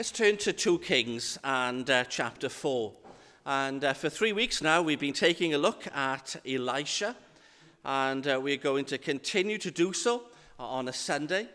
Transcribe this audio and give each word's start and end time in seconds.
Let's 0.00 0.12
turn 0.12 0.38
to 0.38 0.54
2 0.54 0.78
Kings 0.78 1.38
and 1.44 1.90
uh, 1.90 2.04
chapter 2.04 2.48
4. 2.48 2.90
And 3.44 3.84
uh, 3.84 3.92
for 3.92 4.08
three 4.08 4.32
weeks 4.32 4.62
now, 4.62 4.80
we've 4.80 4.98
been 4.98 5.12
taking 5.12 5.52
a 5.52 5.58
look 5.58 5.86
at 5.94 6.36
Elisha, 6.48 7.14
and 7.84 8.26
uh, 8.26 8.40
we're 8.42 8.56
going 8.56 8.86
to 8.86 8.96
continue 8.96 9.58
to 9.58 9.70
do 9.70 9.92
so 9.92 10.22
on 10.58 10.88
a 10.88 10.92
Sunday 10.94 11.48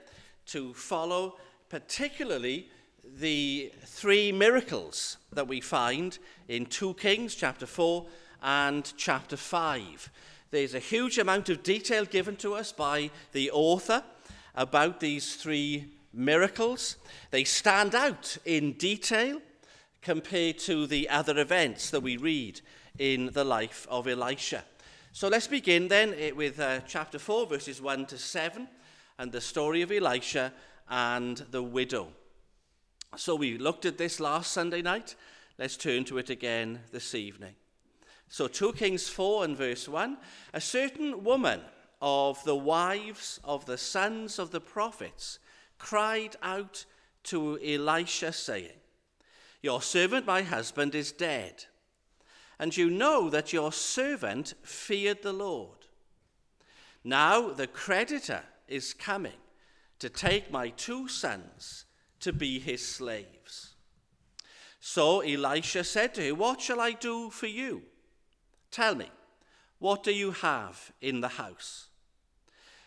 to 0.46 0.76
follow 0.76 1.38
particularly 1.70 2.70
the 3.18 3.71
three 3.84 4.31
miracles 4.31 5.18
that 5.34 5.48
we 5.48 5.59
find 5.59 6.20
in 6.48 6.68
2 6.68 6.93
Kings 6.93 7.34
chapter 7.34 7.66
4 7.66 8.05
and 8.43 8.93
chapter 8.96 9.38
5. 9.38 10.12
There's 10.52 10.75
a 10.75 10.80
huge 10.80 11.18
amount 11.18 11.50
of 11.50 11.64
detail 11.64 12.05
given 12.05 12.36
to 12.36 12.54
us 12.54 12.71
by 12.71 13.09
the 13.32 13.50
author 13.50 14.04
about 14.54 15.00
these 15.00 15.36
three 15.36 15.95
miracles. 16.16 16.97
They 17.32 17.43
stand 17.43 17.93
out 17.93 18.38
in 18.45 18.73
detail 18.73 19.41
compared 20.02 20.60
to 20.60 20.88
the 20.88 21.10
other 21.10 21.38
events 21.39 21.89
that 21.89 22.01
we 22.01 22.18
read 22.18 22.61
in 22.97 23.32
the 23.33 23.43
life 23.43 23.86
of 23.89 24.07
Elisha. 24.07 24.64
So 25.11 25.28
let's 25.28 25.47
begin 25.47 25.88
then 25.88 26.14
eh, 26.18 26.32
with 26.32 26.60
uh, 26.60 26.82
chapter 26.88 27.19
4, 27.19 27.47
verses 27.47 27.82
1 27.82 28.05
to 28.07 28.18
7, 28.18 28.68
and 29.18 29.32
the 29.32 29.41
story 29.41 29.82
of 29.82 29.91
Elisha 29.91 30.51
and 30.89 31.38
the 31.51 31.64
widow. 31.64 32.09
So 33.16 33.36
we 33.36 33.58
looked 33.58 33.86
at 33.86 33.97
this 33.97 34.19
last 34.19 34.52
Sunday 34.52 34.81
night. 34.81 35.16
Let's 35.58 35.77
turn 35.77 36.03
to 36.05 36.17
it 36.17 36.30
again 36.30 36.81
this 36.91 37.16
evening. 37.16 37.55
So 38.27 38.47
2 38.47 38.73
Kings 38.73 39.08
4 39.08 39.45
and 39.45 39.55
verse 39.55 39.88
1 39.88 40.17
A 40.53 40.61
certain 40.61 41.23
woman 41.23 41.61
of 42.02 42.44
the 42.44 42.55
wives 42.55 43.39
of 43.44 43.66
the 43.66 43.77
sons 43.77 44.38
of 44.38 44.52
the 44.52 44.59
prophets 44.59 45.39
cried 45.78 46.36
out 46.42 46.86
to 47.23 47.59
Elisha, 47.59 48.31
saying, 48.31 48.80
Your 49.61 49.81
servant, 49.81 50.25
my 50.25 50.42
husband, 50.42 50.95
is 50.95 51.11
dead, 51.11 51.66
and 52.59 52.75
you 52.75 52.89
know 52.89 53.30
that 53.30 53.53
your 53.53 53.72
servant 53.72 54.53
feared 54.64 55.22
the 55.22 55.33
Lord. 55.33 55.86
Now 57.03 57.49
the 57.49 57.67
creditor 57.67 58.44
is 58.67 58.94
coming 58.94 59.39
to 59.99 60.09
take 60.09 60.52
my 60.52 60.69
two 60.69 61.08
sons 61.08 61.86
to 62.19 62.33
be 62.33 62.59
his 62.59 62.86
slaves. 62.86 63.75
So 64.80 65.21
Elisha 65.21 65.83
said 65.83 66.14
to 66.16 66.27
her, 66.27 66.36
What 66.36 66.61
shall 66.61 66.80
I 66.80 66.92
do 66.92 67.30
for 67.30 67.47
you? 67.47 67.83
Tell 68.71 68.95
me, 68.95 69.09
what 69.80 70.03
do 70.03 70.11
you 70.11 70.31
have 70.31 70.92
in 71.02 71.21
the 71.21 71.27
house? 71.27 71.84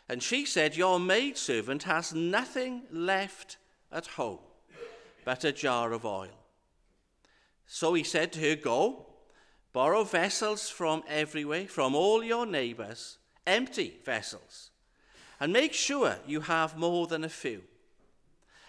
And 0.09 0.23
she 0.23 0.47
said, 0.47 0.77
Your 0.77 0.99
maidservant 0.99 1.83
has 1.83 2.15
nothing 2.15 2.83
left 2.91 3.59
at 3.93 4.07
home 4.07 4.39
but 5.25 5.45
a 5.45 5.53
jar 5.53 5.93
of 5.93 6.07
oil. 6.07 6.31
So 7.67 7.93
he 7.93 8.03
said 8.03 8.33
to 8.33 8.41
her, 8.41 8.57
Go, 8.57 9.07
borrow 9.75 10.05
vessels 10.05 10.71
from 10.71 11.03
everywhere, 11.07 11.67
from 11.67 11.95
all 11.95 12.25
your 12.25 12.47
neighbors, 12.47 13.19
empty 13.47 13.99
vessels, 14.05 14.71
and 15.39 15.53
make 15.53 15.75
sure 15.75 16.17
you 16.27 16.41
have 16.41 16.79
more 16.79 17.07
than 17.07 17.25
a 17.25 17.29
few. 17.29 17.63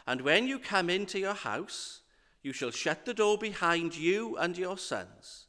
And 0.05 0.19
when 0.21 0.47
you 0.47 0.59
come 0.59 0.89
into 0.89 1.17
your 1.17 1.33
house, 1.33 2.01
you 2.43 2.51
shall 2.51 2.71
shut 2.71 3.05
the 3.05 3.13
door 3.13 3.37
behind 3.37 3.95
you 3.95 4.35
and 4.37 4.57
your 4.57 4.77
sons. 4.77 5.45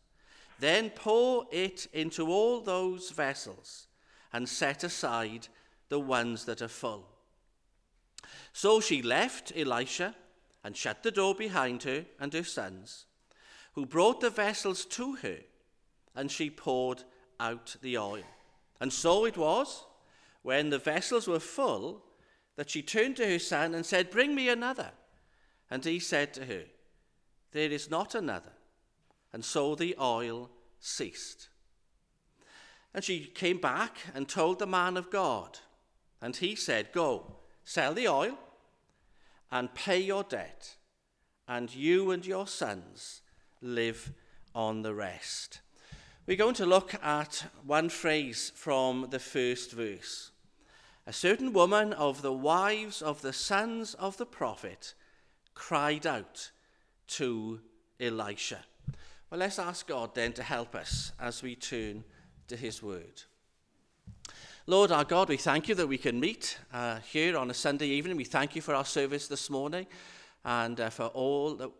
Then 0.61 0.91
pour 0.91 1.47
it 1.51 1.89
into 1.93 2.29
all 2.29 2.61
those 2.61 3.11
vessels 3.11 3.89
and 4.33 4.49
set 4.49 4.85
aside 4.85 5.49
the 5.91 6.01
ones 6.01 6.47
that 6.47 6.63
are 6.63 6.69
full. 6.69 7.07
So 8.55 8.81
she 8.81 9.03
left 9.03 9.53
Elisha 9.55 10.15
and 10.65 10.77
shut 10.77 11.03
the 11.03 11.11
door 11.11 11.35
behind 11.35 11.83
her 11.83 12.07
and 12.19 12.33
her 12.33 12.45
sons, 12.45 13.05
who 13.75 13.85
brought 13.85 14.21
the 14.21 14.31
vessels 14.31 14.85
to 14.87 15.17
her, 15.17 15.39
and 16.15 16.31
she 16.31 16.49
poured 16.49 17.05
out 17.39 17.77
the 17.83 17.99
oil. 17.99 18.25
And 18.81 18.93
so 18.93 19.25
it 19.25 19.37
was, 19.37 19.85
when 20.43 20.71
the 20.71 20.79
vessels 20.79 21.29
were 21.29 21.41
full, 21.41 22.03
that 22.57 22.71
she 22.71 22.83
turned 22.83 23.17
to 23.17 23.27
her 23.27 23.39
son 23.39 23.75
and 23.75 23.85
said, 23.85 24.11
Bring 24.11 24.35
me 24.35 24.49
another. 24.49 24.91
And 25.71 25.85
he 25.85 25.99
said 25.99 26.35
to 26.35 26.47
her, 26.47 26.65
There 27.53 27.71
is 27.71 27.91
not 27.91 28.15
another. 28.15 28.53
And 29.33 29.45
so 29.45 29.75
the 29.75 29.95
oil 30.01 30.51
ceased. 30.81 31.49
And 32.93 33.05
she 33.05 33.21
came 33.21 33.59
back 33.59 33.99
and 34.15 34.29
told 34.29 34.59
the 34.59 34.67
man 34.67 34.97
of 34.97 35.11
God. 35.11 35.59
And 36.21 36.37
he 36.37 36.55
said, 36.55 36.93
Go, 36.93 37.37
sell 37.65 37.95
the 37.95 38.09
oil 38.09 38.39
and 39.51 39.75
pay 39.75 39.99
your 39.99 40.23
debt, 40.23 40.77
and 41.49 41.75
you 41.75 42.11
and 42.11 42.25
your 42.25 42.47
sons 42.47 43.23
live 43.61 44.13
on 44.55 44.83
the 44.83 44.95
rest. 44.95 45.61
We're 46.27 46.37
going 46.37 46.55
to 46.55 46.67
look 46.67 46.95
at 47.03 47.47
one 47.65 47.89
phrase 47.89 48.53
from 48.55 49.09
the 49.11 49.19
first 49.19 49.73
verse. 49.73 50.31
A 51.07 51.13
certain 51.13 51.53
woman 51.53 51.93
of 51.93 52.23
the 52.23 52.33
wives 52.33 53.03
of 53.03 53.23
the 53.23 53.33
sons 53.33 53.95
of 53.95 54.17
the 54.17 54.27
prophet 54.27 54.95
cried 55.55 56.07
out 56.07 56.53
to 57.09 57.61
Elisha. 57.99 58.61
Well, 59.29 59.41
let's 59.41 59.59
ask 59.59 59.87
God 59.89 60.15
then 60.15 60.33
to 60.35 60.43
help 60.43 60.75
us 60.75 61.13
as 61.19 61.43
we 61.43 61.57
turn 61.57 62.05
to 62.49 62.57
his 62.57 62.83
word. 62.83 63.23
Lord 64.71 64.93
our 64.93 65.03
God, 65.03 65.29
we 65.29 65.37
thank 65.37 65.69
you 65.69 65.75
that 65.75 65.89
we 65.89 65.99
can 65.99 66.21
meet 66.21 66.57
uh, 66.73 67.01
here 67.01 67.37
on 67.37 67.51
a 67.51 67.55
Sunday 67.55 67.89
evening. 67.89 68.17
We 68.17 68.23
thank 68.23 68.55
you 68.55 68.63
for 68.63 68.73
our 68.73 68.85
service 68.85 69.27
this 69.27 69.51
morning 69.51 69.85
and 70.45 70.81
uh, 70.81 70.91
for 70.91 71.07
all 71.07 71.57
that, 71.57 71.73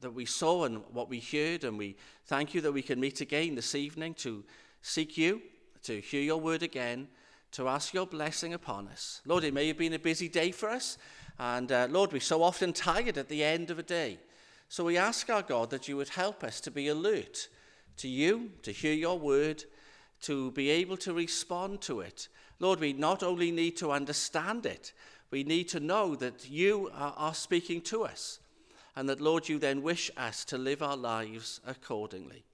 that 0.00 0.10
we 0.12 0.24
saw 0.24 0.64
and 0.64 0.82
what 0.92 1.08
we 1.08 1.20
heard. 1.20 1.62
And 1.62 1.78
we 1.78 1.94
thank 2.26 2.52
you 2.52 2.60
that 2.62 2.72
we 2.72 2.82
can 2.82 2.98
meet 2.98 3.20
again 3.20 3.54
this 3.54 3.76
evening 3.76 4.14
to 4.14 4.42
seek 4.80 5.16
you, 5.16 5.40
to 5.84 6.00
hear 6.00 6.20
your 6.20 6.40
word 6.40 6.64
again, 6.64 7.06
to 7.52 7.68
ask 7.68 7.94
your 7.94 8.08
blessing 8.08 8.54
upon 8.54 8.88
us. 8.88 9.20
Lord, 9.24 9.44
it 9.44 9.54
may 9.54 9.68
have 9.68 9.78
been 9.78 9.92
a 9.92 10.00
busy 10.00 10.28
day 10.28 10.50
for 10.50 10.68
us. 10.68 10.98
And 11.38 11.70
uh, 11.70 11.86
Lord, 11.90 12.12
we're 12.12 12.20
so 12.20 12.42
often 12.42 12.72
tired 12.72 13.18
at 13.18 13.28
the 13.28 13.44
end 13.44 13.70
of 13.70 13.78
a 13.78 13.84
day. 13.84 14.18
So 14.68 14.82
we 14.82 14.98
ask 14.98 15.30
our 15.30 15.42
God 15.42 15.70
that 15.70 15.86
you 15.86 15.96
would 15.96 16.08
help 16.08 16.42
us 16.42 16.60
to 16.62 16.72
be 16.72 16.88
alert 16.88 17.46
to 17.98 18.08
you, 18.08 18.50
to 18.62 18.72
hear 18.72 18.94
your 18.94 19.16
word, 19.16 19.62
to 20.22 20.50
be 20.52 20.70
able 20.70 20.96
to 20.98 21.12
respond 21.12 21.80
to 21.82 22.00
it. 22.00 22.28
Lord, 22.58 22.80
we 22.80 22.92
not 22.92 23.22
only 23.22 23.50
need 23.50 23.76
to 23.78 23.92
understand 23.92 24.66
it, 24.66 24.92
we 25.30 25.44
need 25.44 25.68
to 25.70 25.80
know 25.80 26.14
that 26.16 26.48
you 26.48 26.90
are, 26.94 27.14
are 27.16 27.34
speaking 27.34 27.80
to 27.82 28.04
us, 28.04 28.38
and 28.94 29.08
that, 29.08 29.20
Lord, 29.20 29.48
you 29.48 29.58
then 29.58 29.82
wish 29.82 30.10
us 30.16 30.44
to 30.46 30.58
live 30.58 30.82
our 30.82 30.96
lives 30.96 31.60
accordingly. 31.66 32.44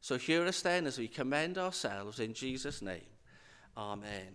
So 0.00 0.18
hear 0.18 0.44
us 0.46 0.62
then 0.62 0.86
as 0.86 0.98
we 0.98 1.06
commend 1.06 1.58
ourselves 1.58 2.18
in 2.18 2.34
Jesus' 2.34 2.82
name. 2.82 3.06
Amen. 3.76 4.34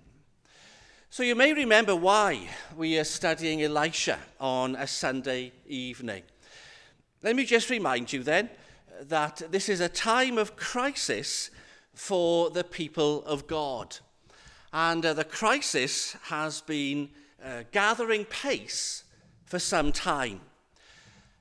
So 1.09 1.23
you 1.23 1.35
may 1.35 1.53
remember 1.53 1.95
why 1.95 2.47
we 2.75 2.97
are 2.99 3.03
studying 3.03 3.63
Elisha 3.63 4.19
on 4.39 4.75
a 4.75 4.87
Sunday 4.87 5.51
evening. 5.65 6.23
Let 7.23 7.35
me 7.35 7.45
just 7.45 7.69
remind 7.69 8.13
you 8.13 8.23
then 8.23 8.49
that 9.01 9.41
this 9.51 9.69
is 9.69 9.79
a 9.79 9.89
time 9.89 10.37
of 10.37 10.55
crisis 10.55 11.49
for 11.97 12.51
the 12.51 12.63
people 12.63 13.25
of 13.25 13.47
God. 13.47 13.97
And 14.71 15.03
uh, 15.03 15.13
the 15.13 15.23
crisis 15.23 16.15
has 16.25 16.61
been 16.61 17.09
uh, 17.43 17.63
gathering 17.71 18.23
pace 18.25 19.03
for 19.45 19.57
some 19.57 19.91
time. 19.91 20.41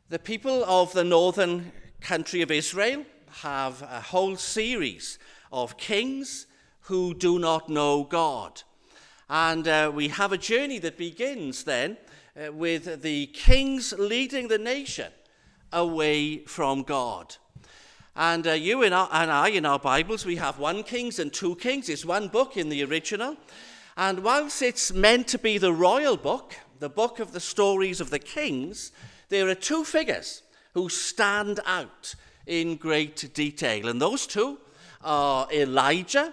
The 0.09 0.19
people 0.19 0.65
of 0.65 0.95
the 0.95 1.05
northern 1.05 1.73
country 2.01 2.41
of 2.41 2.51
Israel 2.51 3.05
have 3.43 3.83
a 3.83 4.01
whole 4.01 4.37
series 4.37 5.19
of 5.53 5.77
kings 5.77 6.47
who 6.81 7.13
do 7.13 7.39
not 7.39 7.69
know 7.69 8.05
God. 8.05 8.63
And 9.29 9.69
uh, 9.69 9.93
we 9.95 10.09
have 10.09 10.33
a 10.33 10.39
journey 10.39 10.79
that 10.79 10.97
begins 10.97 11.65
then 11.65 11.99
uh, 12.35 12.51
with 12.51 13.03
the 13.03 13.27
kings 13.27 13.93
leading 13.99 14.49
the 14.49 14.59
nation 14.59 15.13
away 15.71 16.45
from 16.47 16.83
God. 16.83 17.37
And 18.19 18.47
uh, 18.47 18.53
you 18.53 18.83
and, 18.83 18.95
I, 18.95 19.49
in 19.49 19.67
our 19.67 19.79
Bibles, 19.79 20.25
we 20.25 20.37
have 20.37 20.59
one 20.59 20.85
Kings 20.85 21.19
and 21.19 21.31
two 21.31 21.55
Kings. 21.57 21.91
It's 21.91 22.03
one 22.03 22.29
book 22.29 22.57
in 22.57 22.71
the 22.71 22.83
original. 22.83 23.37
And 23.95 24.25
whilst 24.25 24.63
it's 24.63 24.91
meant 24.91 25.29
to 25.29 25.39
be 25.39 25.59
the 25.59 25.75
royal 25.75 26.17
book, 26.17 26.55
the 26.79 26.89
book 26.89 27.21
of 27.21 27.33
the 27.33 27.41
stories 27.41 28.01
of 28.01 28.09
the 28.09 28.19
kings, 28.19 28.91
there 29.29 29.47
are 29.51 29.55
two 29.55 29.85
figures 29.85 30.43
who 30.73 30.89
stand 30.89 31.61
out 31.67 32.15
in 32.47 32.77
great 32.77 33.35
detail. 33.35 33.87
And 33.87 34.01
those 34.01 34.27
two 34.27 34.61
are 35.05 35.47
Elijah 35.53 36.33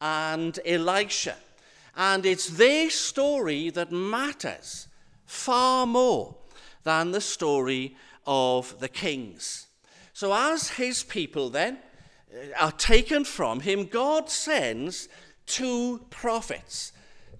and 0.00 0.56
Elisha. 0.64 1.34
And 1.96 2.24
it's 2.24 2.50
their 2.50 2.88
story 2.88 3.70
that 3.70 3.90
matters 3.90 4.86
far 5.24 5.86
more 5.86 6.36
than 6.84 7.10
the 7.10 7.20
story 7.20 7.96
of 8.28 8.78
the 8.78 8.88
kings. 8.88 9.65
So, 10.16 10.32
as 10.32 10.70
his 10.70 11.02
people 11.02 11.50
then 11.50 11.76
uh, 12.32 12.64
are 12.64 12.72
taken 12.72 13.22
from 13.22 13.60
him, 13.60 13.84
God 13.84 14.30
sends 14.30 15.10
two 15.44 16.06
prophets 16.08 16.92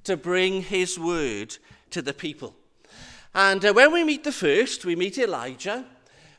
to 0.05 0.15
bring 0.15 0.61
his 0.61 0.99
word 0.99 1.57
to 1.89 2.03
the 2.03 2.13
people. 2.13 2.55
And 3.35 3.65
uh, 3.65 3.73
when 3.73 3.95
we 3.95 4.05
meet 4.05 4.25
the 4.25 4.31
first, 4.31 4.85
we 4.85 4.95
meet 4.95 5.17
Elijah, 5.17 5.87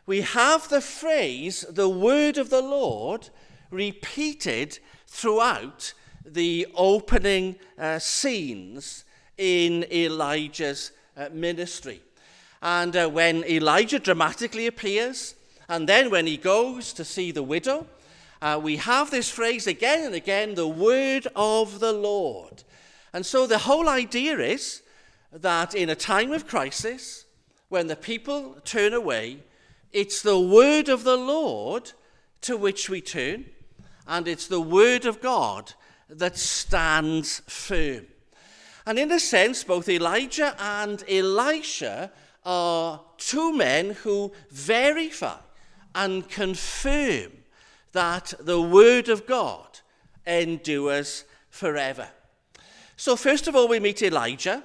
we 0.06 0.22
have 0.22 0.70
the 0.70 0.80
phrase, 0.80 1.66
the 1.72 1.90
word 1.90 2.38
of 2.38 2.52
the 2.52 2.62
Lord, 2.62 3.32
repeated 3.72 4.78
throughout 5.08 5.92
the 6.24 6.68
opening 6.76 7.56
uh, 7.80 7.98
scenes 7.98 9.06
in 9.40 9.92
Elijah's 9.92 10.92
uh, 11.18 11.30
ministry. 11.34 12.00
And 12.62 12.96
uh, 12.96 13.10
when 13.10 13.44
Elijah 13.44 13.98
dramatically 13.98 14.68
appears, 14.68 15.34
and 15.70 15.88
then 15.88 16.10
when 16.10 16.28
he 16.28 16.38
goes 16.38 16.94
to 16.94 17.04
see 17.04 17.32
the 17.32 17.44
widow, 17.44 17.88
uh, 18.42 18.60
we 18.62 18.78
have 18.78 19.12
this 19.12 19.30
phrase 19.30 19.68
again 19.68 20.06
and 20.06 20.16
again 20.16 20.56
the 20.56 20.68
word 20.68 21.28
of 21.36 21.80
the 21.80 21.92
Lord. 21.92 22.64
And 23.14 23.26
so 23.26 23.48
the 23.48 23.58
whole 23.58 23.90
idea 23.90 24.38
is 24.40 24.82
that 25.32 25.76
in 25.76 25.90
a 25.90 25.96
time 25.96 26.32
of 26.32 26.48
crisis, 26.48 27.26
when 27.70 27.88
the 27.88 27.96
people 27.96 28.58
turn 28.64 28.94
away, 28.94 29.40
it's 29.92 30.22
the 30.22 30.40
word 30.40 30.88
of 30.88 31.04
the 31.04 31.18
Lord 31.18 31.92
to 32.42 32.56
which 32.56 32.90
we 32.90 33.02
turn, 33.02 33.46
and 34.08 34.28
it's 34.28 34.48
the 34.48 34.62
word 34.62 35.06
of 35.06 35.22
God 35.22 35.74
that 36.10 36.38
stands 36.38 37.42
firm. 37.48 38.06
And 38.86 38.98
in 38.98 39.12
a 39.12 39.20
sense, 39.20 39.66
both 39.66 39.90
Elijah 39.90 40.56
and 40.60 41.04
Elisha 41.10 42.12
are 42.46 43.02
two 43.18 43.54
men 43.54 43.92
who 43.92 44.32
verify 44.50 45.38
and 45.98 46.30
confirm 46.30 47.32
that 47.92 48.32
the 48.40 48.62
word 48.62 49.10
of 49.10 49.26
God 49.26 49.80
endures 50.28 51.24
forever. 51.50 52.08
So, 52.96 53.16
first 53.16 53.48
of 53.48 53.56
all, 53.56 53.68
we 53.68 53.80
meet 53.80 54.04
Elijah, 54.04 54.62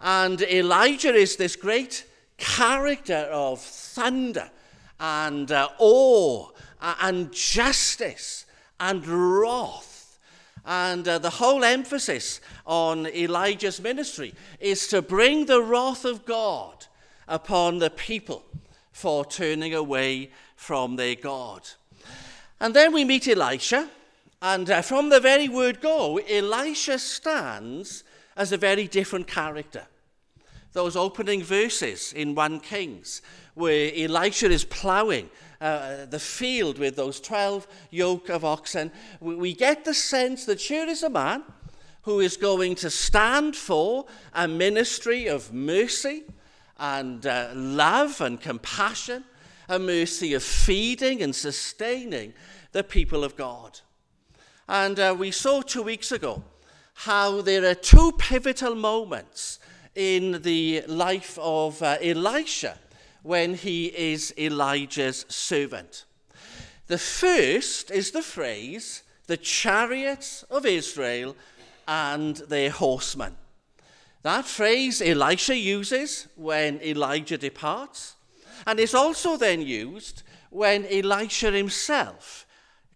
and 0.00 0.42
Elijah 0.42 1.14
is 1.14 1.36
this 1.36 1.54
great 1.54 2.04
character 2.38 3.28
of 3.30 3.60
thunder 3.60 4.50
and 4.98 5.50
uh, 5.52 5.68
awe 5.78 6.48
and 6.80 7.32
justice 7.32 8.44
and 8.80 9.06
wrath. 9.06 10.18
And 10.66 11.06
uh, 11.06 11.18
the 11.18 11.30
whole 11.30 11.62
emphasis 11.62 12.40
on 12.66 13.06
Elijah's 13.06 13.80
ministry 13.80 14.34
is 14.58 14.88
to 14.88 15.02
bring 15.02 15.46
the 15.46 15.62
wrath 15.62 16.04
of 16.04 16.24
God 16.24 16.86
upon 17.28 17.78
the 17.78 17.90
people 17.90 18.44
for 18.90 19.24
turning 19.24 19.74
away 19.74 20.30
from 20.56 20.96
their 20.96 21.14
God. 21.14 21.68
And 22.60 22.74
then 22.74 22.92
we 22.92 23.04
meet 23.04 23.28
Elisha, 23.28 23.88
and 24.40 24.70
uh, 24.70 24.82
from 24.82 25.08
the 25.08 25.20
very 25.20 25.48
word 25.48 25.80
go, 25.80 26.18
Elisha 26.18 26.98
stands 26.98 28.04
as 28.36 28.52
a 28.52 28.56
very 28.56 28.86
different 28.86 29.26
character. 29.26 29.86
Those 30.72 30.96
opening 30.96 31.42
verses 31.42 32.12
in 32.12 32.34
1 32.34 32.60
Kings, 32.60 33.22
where 33.54 33.92
Elisha 33.94 34.50
is 34.50 34.64
ploughing 34.64 35.30
uh, 35.60 36.06
the 36.06 36.18
field 36.18 36.78
with 36.78 36.96
those 36.96 37.20
12 37.20 37.66
yoke 37.90 38.28
of 38.28 38.44
oxen, 38.44 38.90
we, 39.20 39.54
get 39.54 39.84
the 39.84 39.94
sense 39.94 40.44
that 40.46 40.60
here 40.60 40.86
is 40.86 41.02
a 41.02 41.10
man 41.10 41.44
who 42.02 42.20
is 42.20 42.36
going 42.36 42.74
to 42.74 42.90
stand 42.90 43.56
for 43.56 44.04
a 44.34 44.46
ministry 44.46 45.26
of 45.26 45.52
mercy 45.52 46.24
and 46.78 47.24
uh, 47.24 47.50
love 47.54 48.20
and 48.20 48.40
compassion, 48.40 49.24
a 49.68 49.78
mercy 49.78 50.34
of 50.34 50.42
feeding 50.42 51.22
and 51.22 51.34
sustaining 51.34 52.34
the 52.72 52.84
people 52.84 53.24
of 53.24 53.36
God. 53.36 53.80
And 54.68 54.98
uh, 54.98 55.14
we 55.18 55.30
saw 55.30 55.62
two 55.62 55.82
weeks 55.82 56.12
ago 56.12 56.42
how 56.94 57.40
there 57.40 57.64
are 57.68 57.74
two 57.74 58.12
pivotal 58.18 58.74
moments 58.74 59.58
in 59.94 60.42
the 60.42 60.82
life 60.86 61.38
of 61.40 61.82
uh, 61.82 61.96
Elisha 62.00 62.78
when 63.22 63.54
he 63.54 63.86
is 63.86 64.34
Elijah's 64.38 65.24
servant. 65.28 66.04
The 66.86 66.98
first 66.98 67.90
is 67.90 68.10
the 68.10 68.22
phrase, 68.22 69.02
the 69.26 69.36
chariots 69.36 70.42
of 70.50 70.66
Israel 70.66 71.34
and 71.88 72.36
their 72.36 72.70
horsemen. 72.70 73.36
That 74.22 74.44
phrase 74.44 75.02
Elisha 75.02 75.56
uses 75.56 76.28
when 76.36 76.80
Elijah 76.82 77.38
departs, 77.38 78.13
and 78.66 78.80
it's 78.80 78.94
also 78.94 79.36
then 79.36 79.60
used 79.62 80.22
when 80.50 80.86
Elisha 80.86 81.50
himself 81.50 82.46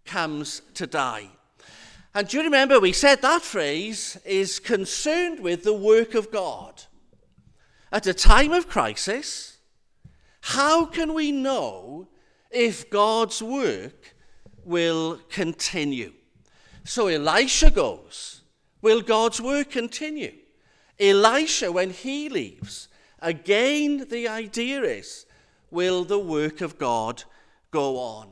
comes 0.05 0.63
to 0.75 0.87
die. 0.87 1.29
And 2.15 2.27
do 2.27 2.39
you 2.39 2.43
remember 2.43 2.81
we 2.81 2.93
said 2.93 3.23
that 3.23 3.43
phrase 3.43 4.19
is 4.25 4.59
concerned 4.59 5.41
with 5.41 5.65
the 5.65 5.75
work 5.75 6.15
of 6.15 6.31
God? 6.31 6.83
At 7.93 8.07
a 8.07 8.15
time 8.15 8.53
of 8.53 8.69
crisis, 8.69 9.59
how 10.41 10.87
can 10.87 11.15
we 11.15 11.33
know 11.33 12.09
if 12.51 12.91
God's 12.91 13.43
work 13.43 14.15
will 14.65 15.21
continue? 15.29 16.13
So 16.85 17.09
Elisha 17.09 17.71
goes. 17.71 18.43
Will 18.81 19.03
God's 19.03 19.41
work 19.41 19.71
continue? 19.71 20.33
Elisha, 20.99 21.71
when 21.71 21.91
he 21.91 22.29
leaves, 22.29 22.89
again 23.21 24.07
the 24.09 24.29
idea 24.29 24.83
is 24.83 25.27
will 25.71 26.05
the 26.05 26.19
work 26.19 26.61
of 26.61 26.79
God 26.79 27.25
go 27.71 27.99
on? 27.99 28.29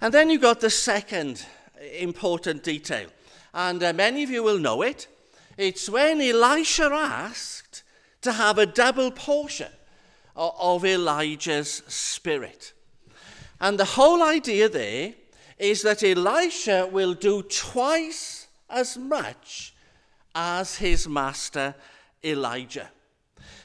And 0.00 0.14
then 0.14 0.30
you 0.30 0.38
got 0.38 0.60
the 0.60 0.70
second 0.70 1.44
important 1.98 2.62
detail, 2.62 3.08
and 3.52 3.82
uh, 3.82 3.92
many 3.92 4.22
of 4.22 4.30
you 4.30 4.42
will 4.42 4.58
know 4.58 4.82
it. 4.82 5.08
It's 5.56 5.88
when 5.88 6.20
Elisha 6.20 6.90
asked 6.92 7.82
to 8.22 8.32
have 8.32 8.58
a 8.58 8.66
double 8.66 9.10
portion 9.10 9.72
of 10.36 10.84
Elijah's 10.84 11.82
spirit. 11.88 12.72
And 13.60 13.78
the 13.78 13.84
whole 13.84 14.22
idea 14.22 14.68
there 14.68 15.14
is 15.58 15.82
that 15.82 16.04
Elisha 16.04 16.88
will 16.90 17.14
do 17.14 17.42
twice 17.42 18.46
as 18.70 18.96
much 18.96 19.74
as 20.34 20.76
his 20.76 21.08
master 21.08 21.74
Elijah. 22.22 22.90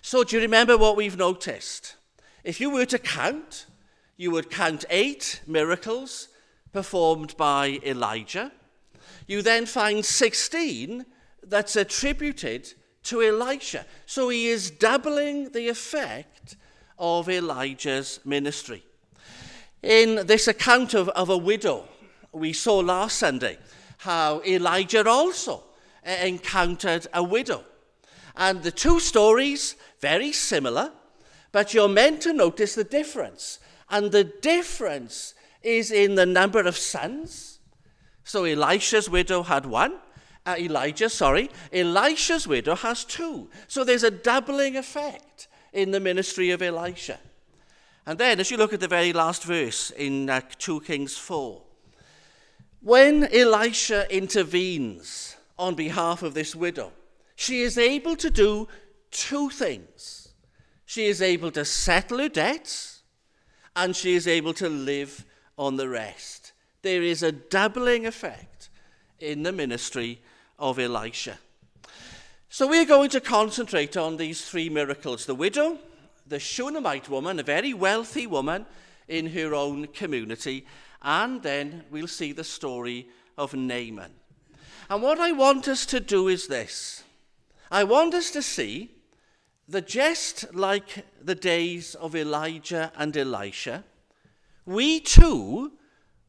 So, 0.02 0.24
do 0.24 0.36
you 0.36 0.42
remember 0.42 0.78
what 0.78 0.96
we've 0.96 1.18
noticed? 1.18 1.96
If 2.44 2.60
you 2.60 2.70
were 2.70 2.86
to 2.86 3.00
count, 3.00 3.68
you 4.18 4.30
would 4.32 4.50
count 4.50 4.84
eight 4.90 5.42
miracles 5.48 6.28
performed 6.74 7.38
by 7.38 7.80
Elijah. 7.86 8.52
You 9.28 9.42
then 9.42 9.66
find 9.66 10.04
16 10.04 11.06
that's 11.42 11.76
attributed 11.78 12.74
to 13.04 13.22
Elisha. 13.22 13.86
So 14.06 14.30
he 14.30 14.48
is 14.48 14.72
doubling 14.72 15.52
the 15.52 15.70
effect 15.70 16.58
of 17.00 17.30
Elijah's 17.30 18.20
ministry. 18.26 18.84
In 19.82 20.26
this 20.28 20.48
account 20.48 20.94
of, 20.94 21.10
of 21.10 21.30
a 21.30 21.38
widow, 21.38 21.88
we 22.34 22.52
saw 22.52 22.80
last 22.80 23.18
Sunday 23.18 23.58
how 24.00 24.42
Elijah 24.46 25.08
also 25.08 25.64
encountered 26.06 27.08
a 27.14 27.24
widow. 27.24 27.64
And 28.36 28.64
the 28.64 28.72
two 28.72 29.00
stories, 29.00 29.76
very 30.02 30.34
similar, 30.34 30.92
but 31.54 31.74
you're 31.74 31.88
meant 31.88 32.20
to 32.24 32.34
notice 32.34 32.76
the 32.76 32.84
difference. 32.84 33.60
And 33.90 34.12
the 34.12 34.26
difference 34.26 35.36
is 35.62 35.92
in 35.92 36.16
the 36.16 36.26
number 36.26 36.60
of 36.60 36.76
sons. 36.76 37.60
So 38.26 38.44
Elisha's 38.44 39.10
widow 39.10 39.44
had 39.44 39.66
one. 39.66 39.94
Uh, 40.46 40.56
Elijah, 40.58 41.10
sorry. 41.10 41.50
Elisha's 41.72 42.48
widow 42.48 42.76
has 42.76 43.06
two. 43.06 43.50
So 43.68 43.84
there's 43.84 44.04
a 44.04 44.12
doubling 44.12 44.76
effect 44.76 45.48
in 45.72 45.92
the 45.92 46.00
ministry 46.00 46.50
of 46.50 46.62
Elisha. 46.62 47.20
And 48.06 48.20
then, 48.20 48.40
as 48.40 48.52
you 48.52 48.58
look 48.58 48.74
at 48.74 48.82
the 48.82 48.88
very 48.88 49.14
last 49.14 49.44
verse 49.44 49.92
in 49.92 50.30
uh, 50.30 50.42
2 50.58 50.82
Kings 50.82 51.16
4, 51.16 51.62
when 52.82 53.34
Elisha 53.34 54.14
intervenes 54.14 55.38
on 55.58 55.76
behalf 55.76 56.24
of 56.24 56.34
this 56.34 56.54
widow, 56.56 56.92
she 57.36 57.62
is 57.62 57.78
able 57.78 58.18
to 58.18 58.30
do 58.30 58.68
two 59.12 59.50
things. 59.50 60.23
She 60.86 61.06
is 61.06 61.22
able 61.22 61.52
to 61.52 61.66
settle 61.66 62.20
her 62.20 62.30
debts 62.30 63.02
and 63.76 63.96
she 63.96 64.16
is 64.16 64.28
able 64.28 64.54
to 64.56 64.70
live 64.70 65.26
on 65.58 65.78
the 65.78 65.90
rest. 65.90 66.54
There 66.82 67.02
is 67.02 67.24
a 67.24 67.32
doubling 67.32 68.06
effect 68.06 68.70
in 69.20 69.44
the 69.44 69.52
ministry 69.52 70.22
of 70.60 70.80
Elisha. 70.80 71.40
So 72.50 72.68
we're 72.68 72.86
going 72.86 73.10
to 73.12 73.22
concentrate 73.22 73.98
on 73.98 74.18
these 74.18 74.46
three 74.46 74.70
miracles 74.70 75.26
the 75.26 75.34
widow, 75.34 75.80
the 76.28 76.40
Shunammite 76.40 77.10
woman, 77.10 77.40
a 77.40 77.44
very 77.44 77.74
wealthy 77.74 78.28
woman 78.28 78.66
in 79.08 79.28
her 79.28 79.56
own 79.56 79.88
community, 79.88 80.66
and 81.02 81.42
then 81.42 81.84
we'll 81.90 82.08
see 82.08 82.32
the 82.32 82.44
story 82.44 83.08
of 83.38 83.54
Naaman. 83.54 84.12
And 84.90 85.02
what 85.02 85.20
I 85.20 85.32
want 85.32 85.68
us 85.68 85.86
to 85.88 86.00
do 86.00 86.28
is 86.28 86.48
this 86.48 87.04
I 87.72 87.84
want 87.84 88.14
us 88.14 88.30
to 88.32 88.42
see 88.42 88.92
that 89.68 89.88
just 89.88 90.54
like 90.54 91.06
the 91.22 91.36
days 91.36 91.96
of 91.96 92.16
Elijah 92.16 92.92
and 92.96 93.16
Elisha, 93.16 93.84
we 94.66 95.00
too 95.00 95.74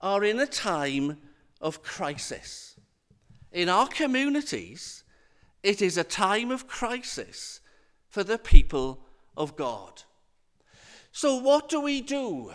are 0.00 0.25
in 0.25 0.38
a 0.38 0.47
time 0.47 1.19
of 1.61 1.83
crisis. 1.83 2.79
In 3.53 3.69
our 3.69 3.88
communities, 3.88 5.05
it 5.62 5.81
is 5.81 5.97
a 5.97 6.05
time 6.05 6.50
of 6.50 6.69
crisis 6.69 7.61
for 8.09 8.23
the 8.23 8.38
people 8.38 9.00
of 9.37 9.57
God. 9.57 10.03
So, 11.11 11.37
what 11.37 11.69
do 11.69 11.81
we 11.81 12.00
do 12.00 12.53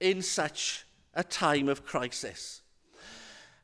in 0.00 0.22
such 0.22 0.84
a 1.14 1.24
time 1.24 1.68
of 1.68 1.84
crisis? 1.84 2.62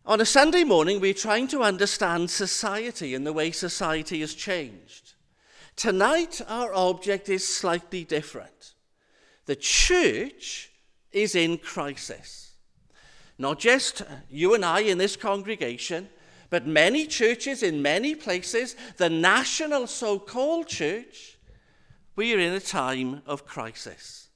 On 0.05 0.21
a 0.21 0.27
Sunday 0.27 0.65
morning, 0.65 1.01
we're 1.01 1.13
trying 1.13 1.49
to 1.49 1.63
understand 1.63 2.31
society 2.31 3.15
and 3.15 3.27
the 3.27 3.33
way 3.33 3.51
society 3.51 4.21
has 4.21 4.35
changed. 4.35 5.15
Tonight, 5.79 6.41
our 6.49 6.75
object 6.75 7.29
is 7.29 7.47
slightly 7.47 8.03
different. 8.03 8.75
The 9.47 9.55
church 9.55 10.73
is 11.13 11.37
in 11.37 11.57
crisis. 11.57 12.57
Not 13.39 13.61
just 13.61 14.03
you 14.29 14.55
and 14.55 14.65
I 14.65 14.81
in 14.81 14.99
this 14.99 15.15
congregation, 15.15 16.09
but 16.51 16.67
many 16.67 17.07
churches 17.07 17.63
in 17.63 17.81
many 17.81 18.17
places, 18.17 18.75
the 18.97 19.09
national 19.09 19.87
so 19.87 20.19
called 20.19 20.67
church, 20.67 21.39
we 22.17 22.35
are 22.35 22.41
in 22.41 22.55
a 22.55 22.61
time 22.61 23.23
of 23.25 23.47
crisis. 23.47 24.31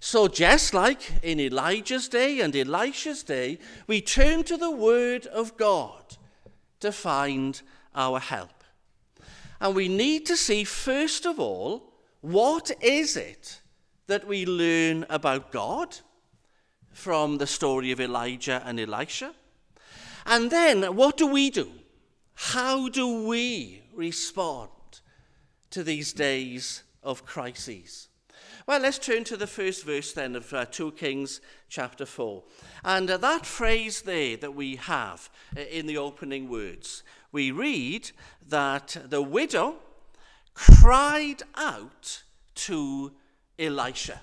So, 0.00 0.26
just 0.26 0.74
like 0.74 1.22
in 1.22 1.38
Elijah's 1.38 2.08
day 2.08 2.40
and 2.40 2.56
Elisha's 2.56 3.22
day, 3.22 3.60
we 3.86 4.00
turn 4.00 4.42
to 4.42 4.56
the 4.56 4.72
Word 4.72 5.26
of 5.26 5.56
God 5.56 6.16
to 6.80 6.90
find 6.90 7.62
our 7.94 8.18
help. 8.18 8.55
And 9.60 9.74
we 9.74 9.88
need 9.88 10.26
to 10.26 10.36
see, 10.36 10.64
first 10.64 11.26
of 11.26 11.40
all, 11.40 11.92
what 12.20 12.70
is 12.80 13.16
it 13.16 13.60
that 14.06 14.26
we 14.26 14.46
learn 14.46 15.06
about 15.08 15.52
God 15.52 15.96
from 16.92 17.38
the 17.38 17.46
story 17.46 17.92
of 17.92 18.00
Elijah 18.00 18.62
and 18.64 18.78
Elisha? 18.80 19.34
And 20.24 20.50
then, 20.50 20.96
what 20.96 21.16
do 21.16 21.26
we 21.26 21.50
do? 21.50 21.70
How 22.34 22.88
do 22.88 23.26
we 23.26 23.82
respond 23.94 24.70
to 25.70 25.82
these 25.82 26.12
days 26.12 26.82
of 27.02 27.24
crises? 27.24 28.08
Well, 28.66 28.80
let's 28.80 28.98
turn 28.98 29.22
to 29.24 29.36
the 29.36 29.46
first 29.46 29.84
verse 29.84 30.12
then 30.12 30.34
of 30.34 30.52
uh, 30.52 30.64
2 30.64 30.92
Kings 30.92 31.40
chapter 31.68 32.04
4. 32.04 32.42
And 32.84 33.08
uh, 33.08 33.16
that 33.18 33.46
phrase 33.46 34.02
there 34.02 34.36
that 34.38 34.54
we 34.56 34.74
have 34.74 35.30
uh, 35.56 35.60
in 35.60 35.86
the 35.86 35.98
opening 35.98 36.48
words, 36.48 37.04
we 37.36 37.50
read 37.50 38.10
that 38.48 38.96
the 39.10 39.20
widow 39.20 39.74
cried 40.54 41.42
out 41.54 42.22
to 42.54 43.12
Elisha. 43.58 44.22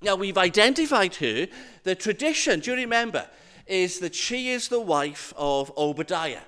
Now, 0.00 0.14
we've 0.14 0.38
identified 0.38 1.16
her. 1.16 1.48
The 1.82 1.96
tradition, 1.96 2.60
do 2.60 2.70
you 2.70 2.76
remember, 2.76 3.26
is 3.66 3.98
that 3.98 4.14
she 4.14 4.50
is 4.50 4.68
the 4.68 4.80
wife 4.80 5.34
of 5.36 5.72
Obadiah. 5.76 6.46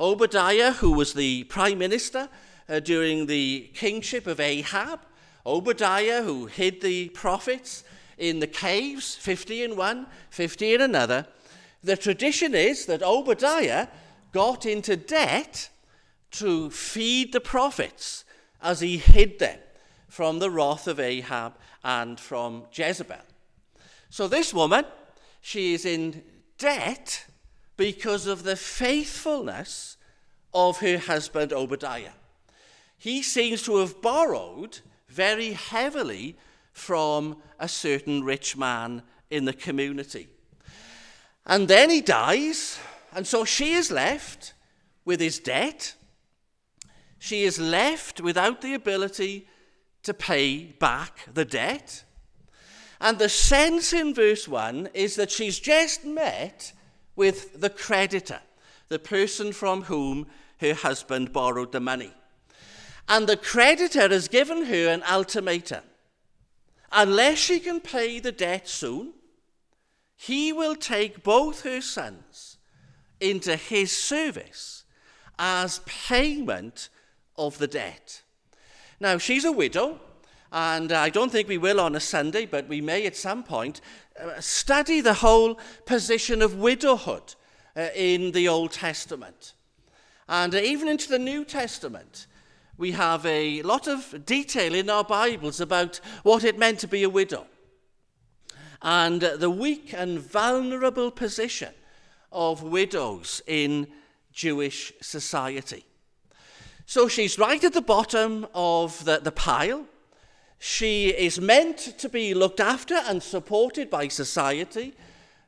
Obadiah, 0.00 0.72
who 0.72 0.92
was 0.92 1.12
the 1.12 1.44
prime 1.44 1.76
minister 1.76 2.30
uh, 2.66 2.80
during 2.80 3.26
the 3.26 3.70
kingship 3.74 4.26
of 4.26 4.40
Ahab, 4.40 5.00
Obadiah, 5.44 6.22
who 6.22 6.46
hid 6.46 6.80
the 6.80 7.10
prophets 7.10 7.84
in 8.16 8.40
the 8.40 8.46
caves, 8.46 9.14
50 9.14 9.62
in 9.62 9.76
one, 9.76 10.06
50 10.30 10.72
in 10.76 10.80
another. 10.80 11.26
The 11.84 11.98
tradition 11.98 12.54
is 12.54 12.86
that 12.86 13.02
Obadiah 13.02 13.88
got 14.32 14.66
into 14.66 14.96
debt 14.96 15.70
to 16.32 16.70
feed 16.70 17.32
the 17.32 17.40
prophets 17.40 18.24
as 18.62 18.80
he 18.80 18.98
hid 18.98 19.38
them 19.38 19.58
from 20.08 20.38
the 20.38 20.50
wrath 20.50 20.86
of 20.86 21.00
Ahab 21.00 21.54
and 21.84 22.18
from 22.18 22.64
Jezebel. 22.72 23.16
So 24.10 24.28
this 24.28 24.52
woman, 24.52 24.84
she 25.40 25.74
is 25.74 25.84
in 25.84 26.22
debt 26.58 27.26
because 27.76 28.26
of 28.26 28.42
the 28.42 28.56
faithfulness 28.56 29.96
of 30.52 30.78
her 30.78 30.98
husband 30.98 31.52
Obadiah. 31.52 32.12
He 32.98 33.22
seems 33.22 33.62
to 33.62 33.76
have 33.76 34.02
borrowed 34.02 34.80
very 35.08 35.52
heavily 35.52 36.36
from 36.72 37.36
a 37.58 37.68
certain 37.68 38.24
rich 38.24 38.56
man 38.56 39.02
in 39.30 39.44
the 39.44 39.52
community. 39.52 40.28
And 41.46 41.68
then 41.68 41.90
he 41.90 42.00
dies, 42.00 42.78
and 43.18 43.26
so 43.26 43.44
she 43.44 43.72
is 43.72 43.90
left 43.90 44.54
with 45.04 45.18
his 45.18 45.40
debt. 45.40 45.96
She 47.18 47.42
is 47.42 47.58
left 47.58 48.20
without 48.20 48.60
the 48.60 48.74
ability 48.74 49.48
to 50.04 50.14
pay 50.14 50.66
back 50.66 51.26
the 51.34 51.44
debt. 51.44 52.04
And 53.00 53.18
the 53.18 53.28
sense 53.28 53.92
in 53.92 54.14
verse 54.14 54.46
1 54.46 54.90
is 54.94 55.16
that 55.16 55.32
she's 55.32 55.58
just 55.58 56.04
met 56.04 56.72
with 57.16 57.60
the 57.60 57.70
creditor, 57.70 58.38
the 58.86 59.00
person 59.00 59.52
from 59.52 59.82
whom 59.82 60.28
her 60.60 60.74
husband 60.74 61.32
borrowed 61.32 61.72
the 61.72 61.80
money. 61.80 62.12
And 63.08 63.26
the 63.26 63.36
creditor 63.36 64.08
has 64.08 64.28
given 64.28 64.66
her 64.66 64.88
an 64.90 65.02
ultimatum. 65.02 65.82
Unless 66.92 67.38
she 67.38 67.58
can 67.58 67.80
pay 67.80 68.20
the 68.20 68.30
debt 68.30 68.68
soon, 68.68 69.12
he 70.14 70.52
will 70.52 70.76
take 70.76 71.24
both 71.24 71.62
her 71.62 71.80
sons 71.80 72.57
into 73.20 73.56
his 73.56 73.96
service 73.96 74.84
as 75.38 75.80
payment 75.86 76.88
of 77.36 77.58
the 77.58 77.66
debt. 77.66 78.22
Now, 79.00 79.18
she's 79.18 79.44
a 79.44 79.52
widow, 79.52 80.00
and 80.50 80.90
I 80.92 81.08
don't 81.08 81.30
think 81.30 81.48
we 81.48 81.58
will 81.58 81.80
on 81.80 81.94
a 81.94 82.00
Sunday, 82.00 82.46
but 82.46 82.68
we 82.68 82.80
may 82.80 83.06
at 83.06 83.16
some 83.16 83.44
point 83.44 83.80
uh, 84.20 84.40
study 84.40 85.00
the 85.00 85.14
whole 85.14 85.58
position 85.86 86.42
of 86.42 86.56
widowhood 86.56 87.34
uh, 87.76 87.88
in 87.94 88.32
the 88.32 88.48
Old 88.48 88.72
Testament. 88.72 89.54
And 90.28 90.54
uh, 90.54 90.58
even 90.58 90.88
into 90.88 91.08
the 91.08 91.18
New 91.18 91.44
Testament, 91.44 92.26
we 92.76 92.92
have 92.92 93.24
a 93.26 93.62
lot 93.62 93.86
of 93.86 94.24
detail 94.24 94.74
in 94.74 94.90
our 94.90 95.04
Bibles 95.04 95.60
about 95.60 96.00
what 96.22 96.44
it 96.44 96.58
meant 96.58 96.78
to 96.80 96.88
be 96.88 97.02
a 97.02 97.10
widow 97.10 97.46
and 98.82 99.20
the 99.20 99.50
weak 99.50 99.92
and 99.92 100.20
vulnerable 100.20 101.10
position 101.10 101.74
of 102.30 102.62
widows 102.62 103.42
in 103.46 103.86
Jewish 104.32 104.92
society. 105.00 105.84
So 106.86 107.08
she's 107.08 107.38
right 107.38 107.62
at 107.62 107.74
the 107.74 107.82
bottom 107.82 108.46
of 108.54 109.04
the, 109.04 109.20
the 109.22 109.32
pile. 109.32 109.84
She 110.58 111.08
is 111.08 111.40
meant 111.40 111.98
to 111.98 112.08
be 112.08 112.34
looked 112.34 112.60
after 112.60 112.94
and 112.94 113.22
supported 113.22 113.90
by 113.90 114.08
society, 114.08 114.94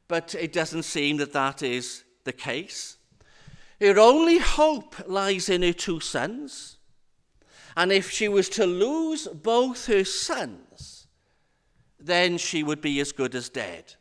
but 0.07 0.35
it 0.35 0.53
doesn't 0.53 0.83
seem 0.83 1.17
that 1.17 1.33
that 1.33 1.63
is 1.63 2.05
the 2.25 2.33
case. 2.33 2.97
Her 3.81 3.99
only 3.99 4.39
hope 4.39 4.97
lies 5.07 5.49
in 5.49 5.63
her 5.63 5.73
two 5.73 6.01
sons. 6.01 6.77
And 7.77 7.91
if 7.91 8.11
she 8.11 8.29
was 8.29 8.49
to 8.51 8.67
lose 8.67 9.27
both 9.29 9.87
her 9.87 10.05
sons, 10.05 11.07
then 11.99 12.37
she 12.37 12.63
would 12.63 12.81
be 12.81 13.01
as 13.01 13.13
good 13.13 13.35
as 13.35 13.49
dead. 13.49 13.95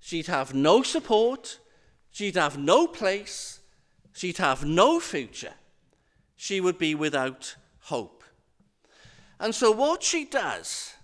She'd 0.00 0.26
have 0.26 0.54
no 0.54 0.82
support, 0.82 1.60
she'd 2.16 2.36
have 2.36 2.56
no 2.56 2.86
place, 2.86 3.60
she'd 4.14 4.38
have 4.38 4.64
no 4.64 4.98
future. 4.98 5.52
She 6.34 6.62
would 6.62 6.78
be 6.78 6.94
without 6.94 7.56
hope. 7.80 8.24
And 9.38 9.54
so, 9.54 9.70
what 9.70 10.02
she 10.02 10.24
does 10.24 10.94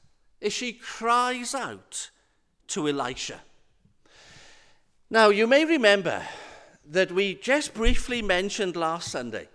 is 0.40 0.54
she 0.54 0.72
cries 0.72 1.54
out 1.54 2.10
to 2.68 2.88
Elisha. 2.88 3.42
Now, 5.10 5.28
you 5.28 5.46
may 5.46 5.66
remember 5.66 6.22
that 6.86 7.12
we 7.12 7.34
just 7.34 7.74
briefly 7.74 8.22
mentioned 8.22 8.74
last 8.74 9.10
Sunday 9.10 9.48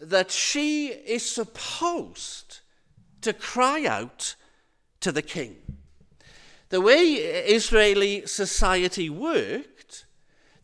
that 0.00 0.30
she 0.30 0.90
is 0.90 1.28
supposed 1.28 2.60
to 3.22 3.32
cry 3.32 3.84
out 3.84 4.36
to 5.00 5.10
the 5.10 5.22
king. 5.22 5.56
The 6.68 6.80
way 6.80 7.14
Israeli 7.14 8.26
society 8.26 9.10
worked, 9.10 9.77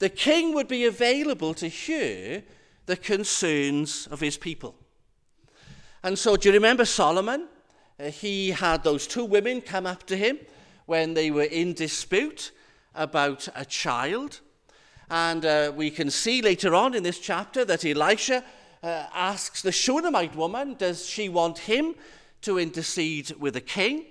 the 0.04 0.11
king 0.11 0.52
would 0.52 0.68
be 0.68 0.84
available 0.84 1.54
to 1.54 1.66
hear 1.66 2.42
the 2.84 2.94
concerns 2.94 4.06
of 4.08 4.20
his 4.20 4.37
people. 4.37 4.75
And 6.02 6.18
so, 6.18 6.37
do 6.37 6.50
you 6.50 6.54
remember 6.54 6.84
Solomon? 6.84 7.49
Uh, 7.99 8.11
he 8.11 8.50
had 8.50 8.84
those 8.84 9.06
two 9.06 9.25
women 9.25 9.62
come 9.62 9.87
up 9.87 10.02
to 10.08 10.16
him 10.18 10.40
when 10.84 11.14
they 11.14 11.30
were 11.30 11.44
in 11.44 11.73
dispute 11.73 12.52
about 12.94 13.49
a 13.54 13.64
child. 13.64 14.42
And 15.08 15.46
uh, 15.46 15.73
we 15.75 15.88
can 15.90 16.11
see 16.11 16.42
later 16.42 16.75
on 16.75 16.92
in 16.92 17.02
this 17.02 17.18
chapter 17.18 17.64
that 17.64 17.87
Elisha 17.87 18.44
uh, 18.82 19.06
asks 19.14 19.62
the 19.62 19.73
Shunammite 19.73 20.37
woman, 20.37 20.75
does 20.75 21.08
she 21.08 21.30
want 21.30 21.61
him 21.61 21.94
to 22.42 22.58
intercede 22.58 23.30
with 23.40 23.54
the 23.54 23.62
king? 23.62 24.04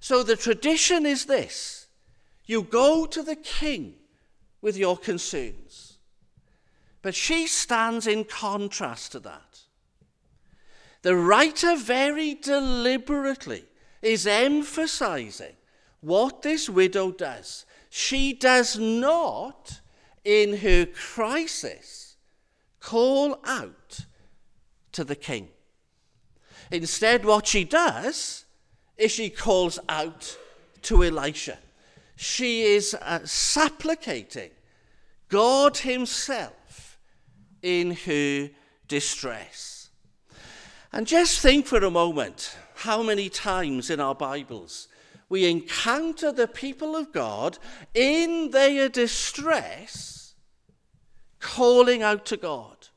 So 0.00 0.24
the 0.24 0.34
tradition 0.34 1.06
is 1.06 1.26
this 1.26 1.86
you 2.46 2.62
go 2.62 3.06
to 3.06 3.22
the 3.22 3.36
king 3.36 3.94
with 4.60 4.76
your 4.76 4.96
concerns. 4.96 5.98
But 7.02 7.14
she 7.14 7.46
stands 7.46 8.06
in 8.06 8.24
contrast 8.24 9.12
to 9.12 9.20
that. 9.20 9.60
The 11.02 11.16
writer 11.16 11.76
very 11.76 12.34
deliberately 12.34 13.64
is 14.02 14.26
emphasizing 14.26 15.54
what 16.00 16.42
this 16.42 16.68
widow 16.68 17.12
does. 17.12 17.64
She 17.90 18.32
does 18.32 18.78
not, 18.78 19.80
in 20.24 20.58
her 20.58 20.86
crisis, 20.86 22.16
call 22.80 23.38
out 23.44 24.00
to 24.92 25.04
the 25.04 25.16
king. 25.16 25.48
Instead, 26.70 27.24
what 27.24 27.46
she 27.46 27.64
does 27.64 28.44
is 28.96 29.12
she 29.12 29.30
calls 29.30 29.78
out 29.88 30.36
to 30.82 31.04
Elisha. 31.04 31.58
She 32.16 32.62
is 32.62 32.94
uh, 32.94 33.20
supplicating 33.24 34.50
God 35.28 35.78
Himself 35.78 36.98
in 37.62 37.92
her 37.92 38.50
distress. 38.88 39.90
And 40.92 41.06
just 41.06 41.40
think 41.40 41.66
for 41.66 41.78
a 41.78 41.90
moment 41.90 42.56
how 42.76 43.02
many 43.02 43.28
times 43.28 43.90
in 43.90 44.00
our 44.00 44.14
Bibles 44.14 44.88
we 45.28 45.50
encounter 45.50 46.30
the 46.30 46.46
people 46.46 46.94
of 46.94 47.12
God 47.12 47.58
in 47.94 48.50
their 48.50 48.88
distress 48.88 50.34
calling 51.40 52.02
out 52.02 52.24
to 52.26 52.36
God. 52.36 52.88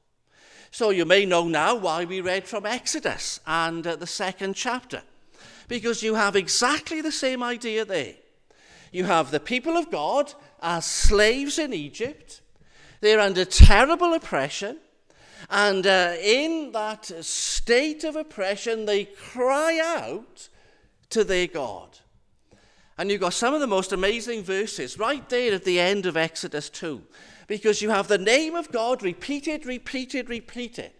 So 0.71 0.91
you 0.91 1.05
may 1.05 1.25
know 1.25 1.47
now 1.47 1.75
why 1.75 2.05
we 2.05 2.21
read 2.21 2.47
from 2.47 2.65
Exodus 2.65 3.39
and 3.47 3.85
uh, 3.85 3.95
the 3.95 4.07
second 4.07 4.53
chapter, 4.53 5.01
because 5.67 6.03
you 6.03 6.15
have 6.15 6.35
exactly 6.35 7.01
the 7.01 7.11
same 7.11 7.41
idea 7.41 7.83
there. 7.85 8.15
You 8.91 9.05
have 9.05 9.31
the 9.31 9.39
people 9.39 9.77
of 9.77 9.91
God 9.91 10.33
as 10.61 10.85
slaves 10.85 11.59
in 11.59 11.73
Egypt, 11.73 12.41
they're 13.01 13.19
under 13.19 13.45
terrible 13.45 14.13
oppression. 14.13 14.77
And 15.49 15.87
uh, 15.87 16.15
in 16.21 16.71
that 16.73 17.05
state 17.23 18.03
of 18.03 18.15
oppression, 18.15 18.85
they 18.85 19.05
cry 19.05 19.79
out 19.81 20.49
to 21.11 21.23
their 21.23 21.47
God. 21.47 21.97
And 22.97 23.09
you've 23.09 23.21
got 23.21 23.33
some 23.33 23.53
of 23.53 23.61
the 23.61 23.67
most 23.67 23.93
amazing 23.93 24.43
verses 24.43 24.99
right 24.99 25.27
there 25.29 25.53
at 25.53 25.63
the 25.63 25.79
end 25.79 26.05
of 26.05 26.17
Exodus 26.17 26.69
2, 26.69 27.01
because 27.47 27.81
you 27.81 27.89
have 27.89 28.09
the 28.09 28.17
name 28.17 28.55
of 28.55 28.71
God 28.71 29.01
repeated, 29.01 29.65
repeated, 29.65 30.29
repeated. 30.29 30.91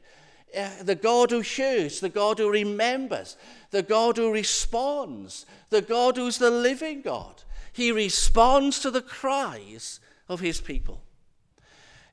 Uh, 0.57 0.69
the 0.81 0.95
God 0.95 1.29
who 1.29 1.41
hears, 1.41 1.99
the 1.99 2.09
God 2.09 2.39
who 2.39 2.49
remembers, 2.49 3.35
the 3.69 3.83
God 3.83 4.17
who 4.17 4.31
responds, 4.31 5.45
the 5.69 5.81
God 5.81 6.15
who's 6.15 6.37
the 6.37 6.49
living 6.49 7.01
God. 7.01 7.43
He 7.71 7.91
responds 7.91 8.79
to 8.79 8.91
the 8.91 9.01
cries 9.01 9.99
of 10.27 10.39
his 10.39 10.61
people. 10.61 11.01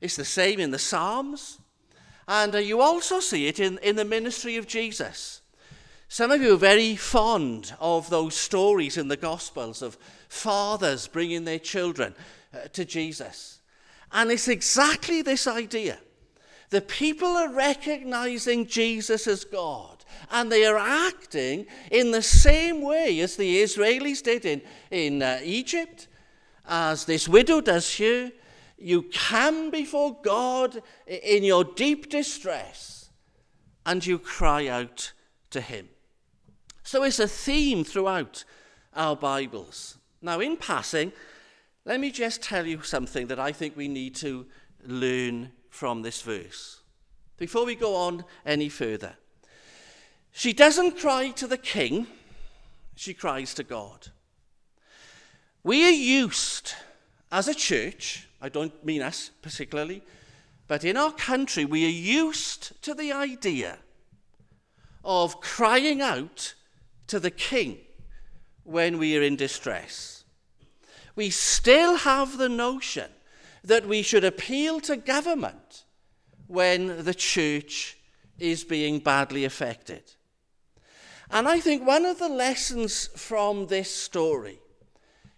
It's 0.01 0.15
the 0.15 0.25
same 0.25 0.59
in 0.59 0.71
the 0.71 0.79
Psalms. 0.79 1.59
And 2.27 2.55
uh, 2.55 2.59
you 2.59 2.81
also 2.81 3.19
see 3.19 3.47
it 3.47 3.59
in, 3.59 3.77
in 3.79 3.95
the 3.95 4.05
ministry 4.05 4.57
of 4.57 4.67
Jesus. 4.67 5.41
Some 6.09 6.31
of 6.31 6.41
you 6.41 6.53
are 6.53 6.57
very 6.57 6.95
fond 6.95 7.73
of 7.79 8.09
those 8.09 8.35
stories 8.35 8.97
in 8.97 9.07
the 9.07 9.17
Gospels 9.17 9.81
of 9.81 9.97
fathers 10.29 11.07
bringing 11.07 11.45
their 11.45 11.59
children 11.59 12.15
uh, 12.53 12.67
to 12.73 12.85
Jesus. 12.85 13.59
And 14.11 14.31
it's 14.31 14.47
exactly 14.47 15.21
this 15.21 15.47
idea. 15.47 15.97
The 16.69 16.81
people 16.81 17.29
are 17.29 17.53
recognizing 17.53 18.67
Jesus 18.67 19.27
as 19.27 19.43
God, 19.43 19.96
and 20.31 20.51
they 20.51 20.65
are 20.65 20.77
acting 20.77 21.65
in 21.91 22.11
the 22.11 22.21
same 22.21 22.81
way 22.81 23.19
as 23.19 23.35
the 23.35 23.61
Israelis 23.61 24.21
did 24.21 24.45
in, 24.45 24.61
in 24.91 25.21
uh, 25.21 25.39
Egypt, 25.43 26.07
as 26.67 27.05
this 27.05 27.27
widow 27.27 27.61
does 27.61 27.93
here, 27.93 28.31
you 28.77 29.03
come 29.03 29.71
before 29.71 30.17
God 30.21 30.81
in 31.07 31.43
your 31.43 31.63
deep 31.63 32.09
distress 32.09 33.09
and 33.85 34.05
you 34.05 34.19
cry 34.19 34.67
out 34.67 35.13
to 35.49 35.61
Him. 35.61 35.89
So 36.83 37.03
it's 37.03 37.19
a 37.19 37.27
theme 37.27 37.83
throughout 37.83 38.43
our 38.93 39.15
Bibles. 39.15 39.97
Now, 40.21 40.39
in 40.39 40.57
passing, 40.57 41.11
let 41.85 41.99
me 41.99 42.11
just 42.11 42.41
tell 42.41 42.65
you 42.65 42.81
something 42.81 43.27
that 43.27 43.39
I 43.39 43.51
think 43.51 43.77
we 43.77 43.87
need 43.87 44.15
to 44.15 44.45
learn 44.85 45.51
from 45.69 46.01
this 46.01 46.21
verse 46.21 46.81
before 47.37 47.65
we 47.65 47.75
go 47.75 47.95
on 47.95 48.25
any 48.45 48.69
further. 48.69 49.15
She 50.37 50.53
doesn't 50.53 50.99
cry 50.99 51.31
to 51.31 51.47
the 51.47 51.57
king, 51.57 52.05
she 52.95 53.15
cries 53.15 53.55
to 53.55 53.63
God. 53.63 54.09
We 55.63 55.83
are 55.87 55.89
used 55.89 56.73
as 57.31 57.47
a 57.47 57.55
church 57.55 58.27
I 58.39 58.49
don't 58.49 58.85
mean 58.85 59.01
us 59.01 59.31
particularly, 59.41 60.03
but 60.67 60.83
in 60.83 60.95
our 60.95 61.11
country, 61.11 61.65
we 61.65 61.85
are 61.87 61.89
used 61.89 62.79
to 62.83 62.93
the 62.93 63.11
idea 63.11 63.79
of 65.03 65.41
crying 65.41 66.01
out 66.01 66.53
to 67.07 67.19
the 67.19 67.31
king 67.31 67.79
when 68.63 68.99
we 68.99 69.17
are 69.17 69.23
in 69.23 69.37
distress. 69.37 70.23
We 71.15 71.31
still 71.31 71.97
have 71.97 72.37
the 72.37 72.49
notion 72.49 73.09
that 73.63 73.87
we 73.87 74.03
should 74.03 74.23
appeal 74.23 74.81
to 74.81 74.97
government 74.97 75.85
when 76.45 77.05
the 77.05 77.15
church 77.15 77.97
is 78.37 78.63
being 78.63 78.99
badly 78.99 79.43
affected. 79.43 80.13
And 81.29 81.47
I 81.47 81.59
think 81.59 81.85
one 81.85 82.05
of 82.05 82.19
the 82.19 82.29
lessons 82.29 83.07
from 83.15 83.67
this 83.67 83.93
story 83.93 84.59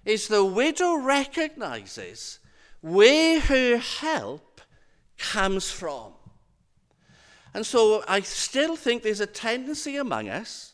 is 0.06 0.28
the 0.28 0.46
widow 0.46 0.96
recognizes 0.96 2.40
where 2.82 3.40
her 3.40 3.78
help 3.78 4.62
comes 5.18 5.70
from. 5.72 6.14
And 7.54 7.66
so 7.66 8.04
I 8.08 8.22
still 8.22 8.76
think 8.76 9.04
there's 9.04 9.20
a 9.20 9.26
tendency 9.26 9.98
among 9.98 10.30
us 10.30 10.74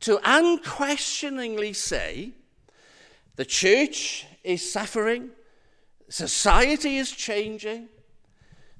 to 0.00 0.20
unquestioningly 0.24 1.72
say 1.72 2.32
the 3.36 3.44
church 3.44 4.26
is 4.42 4.72
suffering, 4.72 5.30
society 6.08 6.98
is 6.98 7.10
changing, 7.12 7.88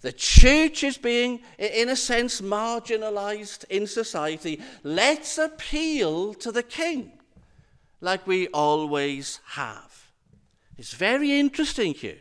the 0.03 0.13
church 0.13 0.83
is 0.83 0.99
being, 0.99 1.41
in 1.59 1.89
a 1.89 1.97
sense, 1.97 2.41
marginalized 2.41 3.65
in 3.71 3.87
society. 3.87 4.61
Let's 4.83 5.39
appeal 5.39 6.35
to 6.35 6.51
the 6.51 6.65
king 6.65 7.13
like 8.01 8.27
we 8.27 8.49
always 8.49 9.39
have. 9.47 10.11
It's 10.77 10.93
very 10.93 11.39
interesting 11.39 11.95
here 11.95 12.19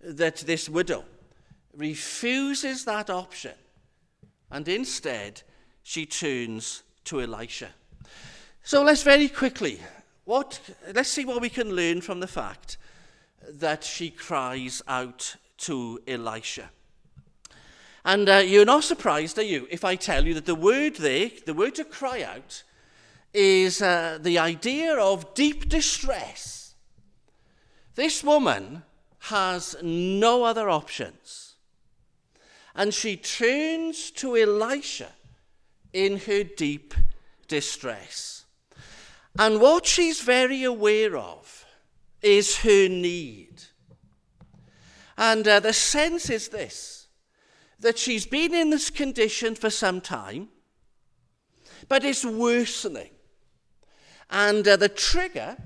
that 0.00 0.36
this 0.38 0.68
widow 0.68 1.04
refuses 1.76 2.86
that 2.86 3.10
option 3.10 3.52
and 4.50 4.66
instead 4.66 5.42
she 5.82 6.06
turns 6.06 6.82
to 7.04 7.20
Elisha. 7.20 7.68
So 8.62 8.82
let's 8.82 9.02
very 9.02 9.28
quickly, 9.28 9.80
what, 10.24 10.58
let's 10.94 11.10
see 11.10 11.26
what 11.26 11.42
we 11.42 11.50
can 11.50 11.70
learn 11.74 12.00
from 12.00 12.20
the 12.20 12.26
fact 12.26 12.78
that 13.46 13.84
she 13.84 14.08
cries 14.08 14.82
out 14.88 15.36
to 15.58 16.00
Elisha. 16.06 16.70
And 18.04 18.28
uh, 18.28 18.36
you're 18.36 18.64
not 18.64 18.84
surprised, 18.84 19.38
are 19.38 19.42
you, 19.42 19.66
if 19.70 19.84
I 19.84 19.96
tell 19.96 20.26
you 20.26 20.34
that 20.34 20.46
the 20.46 20.54
word 20.54 20.96
there, 20.96 21.30
the 21.46 21.54
word 21.54 21.74
to 21.76 21.84
cry 21.84 22.22
out, 22.22 22.62
is 23.34 23.82
uh, 23.82 24.18
the 24.20 24.38
idea 24.38 24.96
of 24.96 25.34
deep 25.34 25.68
distress 25.68 26.58
this 27.98 28.22
woman 28.22 28.84
has 29.22 29.74
no 29.82 30.44
other 30.44 30.70
options. 30.70 31.56
And 32.76 32.94
she 32.94 33.16
turns 33.16 34.12
to 34.12 34.36
Elisha 34.36 35.08
in 35.92 36.18
her 36.18 36.44
deep 36.44 36.94
distress. 37.48 38.44
And 39.36 39.60
what 39.60 39.84
she's 39.84 40.20
very 40.20 40.62
aware 40.62 41.16
of 41.16 41.66
is 42.22 42.58
her 42.58 42.88
need. 42.88 43.64
And 45.16 45.48
uh, 45.48 45.58
the 45.58 45.72
sense 45.72 46.30
is 46.30 46.50
this 46.50 46.97
that 47.80 47.98
she's 47.98 48.26
been 48.26 48.54
in 48.54 48.70
this 48.70 48.90
condition 48.90 49.54
for 49.54 49.70
some 49.70 50.00
time, 50.00 50.48
but 51.88 52.04
it's 52.04 52.24
worsening. 52.24 53.10
And 54.30 54.66
uh, 54.66 54.76
the 54.76 54.88
trigger 54.88 55.56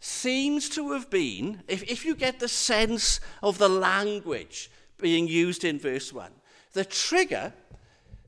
seems 0.00 0.68
to 0.70 0.92
have 0.92 1.10
been, 1.10 1.62
if, 1.68 1.82
if 1.82 2.04
you 2.04 2.14
get 2.14 2.38
the 2.38 2.48
sense 2.48 3.20
of 3.42 3.58
the 3.58 3.68
language 3.68 4.70
being 4.98 5.26
used 5.26 5.64
in 5.64 5.78
verse 5.78 6.12
1, 6.12 6.30
the 6.72 6.84
trigger 6.84 7.52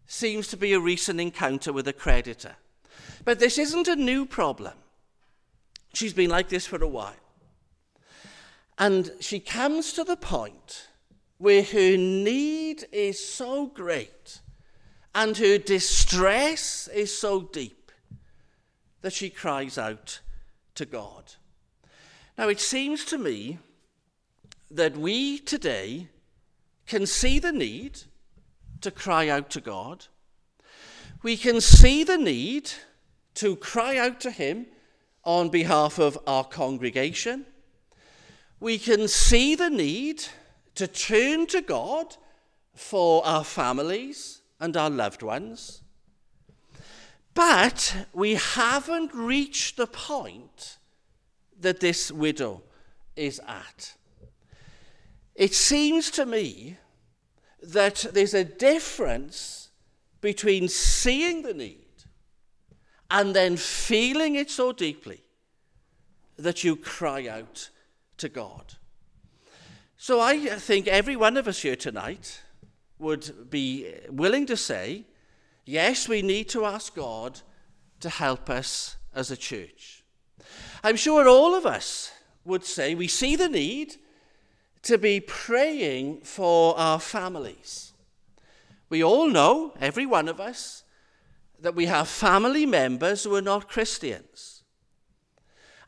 seems 0.07 0.49
to 0.49 0.57
be 0.57 0.73
a 0.73 0.81
recent 0.81 1.21
encounter 1.21 1.73
with 1.73 1.87
a 1.87 1.93
creditor. 1.93 2.57
But 3.25 3.39
this 3.39 3.59
isn't 3.59 3.89
a 3.89 3.97
new 3.97 4.27
problem. 4.27 4.75
She's 5.95 6.15
been 6.15 6.31
like 6.31 6.49
this 6.49 6.67
for 6.67 6.83
a 6.83 6.89
while. 6.89 7.15
And 8.79 9.11
she 9.21 9.41
comes 9.41 9.93
to 9.95 10.05
the 10.05 10.17
point 10.17 10.88
where 11.39 11.63
her 11.63 11.97
need 11.97 12.85
is 12.93 13.25
so 13.25 13.67
great 13.67 14.41
and 15.15 15.37
her 15.39 15.59
distress 15.59 16.89
is 16.89 17.17
so 17.17 17.43
deep 17.43 17.91
that 19.01 19.13
she 19.13 19.31
cries 19.31 19.79
out 19.79 20.21
to 20.75 20.85
God. 20.85 21.35
Now, 22.37 22.49
it 22.49 22.61
seems 22.61 23.05
to 23.07 23.19
me 23.19 23.59
that 24.71 24.97
we 24.97 25.39
today 25.39 26.09
can 26.87 27.07
see 27.07 27.39
the 27.39 27.53
need 27.53 28.03
to 28.81 28.91
cry 28.91 29.29
out 29.29 29.51
to 29.51 29.61
God. 29.61 30.07
We 31.23 31.37
can 31.37 31.61
see 31.61 32.05
the 32.05 32.19
need 32.19 32.71
to 33.35 33.57
cry 33.57 33.97
out 33.97 34.21
to 34.21 34.31
Him 34.31 34.67
on 35.25 35.49
behalf 35.49 35.99
of 35.99 36.19
our 36.27 36.45
congregation. 36.45 37.45
We 38.61 38.79
can 38.79 39.09
see 39.09 39.55
the 39.55 39.71
need 39.71 40.25
to 40.79 40.87
turn 40.87 41.45
to 41.49 41.61
God 41.61 42.17
for 42.73 43.27
our 43.27 43.43
families 43.43 44.43
and 44.61 44.77
our 44.77 44.89
loved 44.89 45.23
ones. 45.23 45.83
But 47.35 48.07
we 48.13 48.35
haven't 48.35 49.13
reached 49.13 49.77
the 49.77 49.89
point 49.89 50.79
that 51.59 51.81
this 51.81 52.13
widow 52.13 52.63
is 53.17 53.41
at. 53.49 53.95
It 55.35 55.53
seems 55.53 56.13
to 56.13 56.25
me 56.25 56.79
that 57.61 58.07
there's 58.13 58.35
a 58.35 58.45
difference 58.45 59.71
between 60.21 60.69
seeing 60.69 61.43
the 61.43 61.55
need 61.55 62.05
and 63.11 63.35
then 63.35 63.57
feeling 63.57 64.37
it 64.37 64.49
so 64.49 64.71
deeply 64.73 65.25
that 66.37 66.63
you 66.63 66.77
cry 66.77 67.27
out 67.27 67.71
to 68.19 68.29
God. 68.29 68.78
So 70.01 70.21
I 70.21 70.37
uh, 70.37 70.59
think 70.61 70.87
every 70.87 71.17
one 71.17 71.37
of 71.37 71.49
us 71.49 71.61
here 71.61 71.75
tonight 71.75 72.41
would 73.01 73.51
be 73.51 73.93
willing 74.09 74.47
to 74.47 74.57
say, 74.57 75.07
yes, 75.65 76.09
we 76.09 76.23
need 76.23 76.49
to 76.51 76.65
ask 76.65 76.95
God 76.95 77.41
to 77.99 78.09
help 78.09 78.49
us 78.49 78.97
as 79.13 79.33
a 79.33 79.37
church. 79.37 80.05
I'm 80.85 80.95
sure 80.95 81.27
all 81.27 81.53
of 81.53 81.67
us 81.67 82.13
would 82.45 82.65
say 82.65 82.95
we 82.95 83.09
see 83.09 83.35
the 83.35 83.49
need 83.49 83.97
to 84.83 84.99
be 84.99 85.19
praying 85.19 86.21
for 86.21 86.79
our 86.79 87.01
families. 87.01 87.93
We 88.89 89.03
all 89.03 89.29
know, 89.29 89.75
every 89.81 90.07
one 90.07 90.29
of 90.29 90.39
us, 90.39 90.85
that 91.59 91.75
we 91.75 91.87
have 91.87 92.07
family 92.07 92.67
members 92.67 93.25
who 93.25 93.35
are 93.35 93.43
not 93.43 93.69
Christians. 93.69 94.63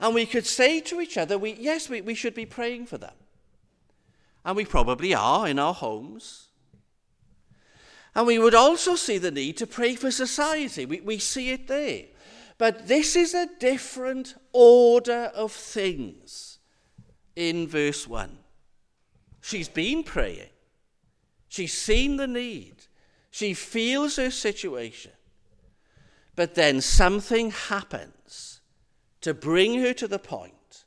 And 0.00 0.16
we 0.16 0.26
could 0.26 0.46
say 0.46 0.80
to 0.80 1.00
each 1.00 1.16
other, 1.16 1.38
we, 1.38 1.52
yes, 1.52 1.88
we, 1.88 2.00
we 2.00 2.16
should 2.16 2.34
be 2.34 2.44
praying 2.44 2.86
for 2.86 2.98
them. 2.98 3.12
And 4.44 4.56
we 4.56 4.64
probably 4.64 5.14
are 5.14 5.46
in 5.46 5.58
our 5.58 5.74
homes. 5.74 6.48
And 8.14 8.26
we 8.26 8.38
would 8.38 8.54
also 8.54 8.96
see 8.96 9.18
the 9.18 9.30
need 9.30 9.56
to 9.58 9.66
pray 9.66 9.94
for 9.94 10.10
society. 10.10 10.86
We, 10.86 11.00
we 11.00 11.18
see 11.18 11.50
it 11.50 11.68
there. 11.68 12.04
But 12.58 12.88
this 12.88 13.16
is 13.16 13.32
a 13.32 13.48
different 13.58 14.34
order 14.52 15.30
of 15.34 15.52
things 15.52 16.58
in 17.36 17.68
verse 17.68 18.06
1. 18.06 18.38
She's 19.40 19.68
been 19.68 20.02
praying, 20.02 20.50
she's 21.48 21.72
seen 21.72 22.16
the 22.18 22.26
need, 22.26 22.84
she 23.30 23.54
feels 23.54 24.16
her 24.16 24.30
situation. 24.30 25.12
But 26.36 26.54
then 26.54 26.80
something 26.80 27.50
happens 27.50 28.60
to 29.22 29.32
bring 29.32 29.80
her 29.80 29.94
to 29.94 30.06
the 30.06 30.18
point 30.18 30.84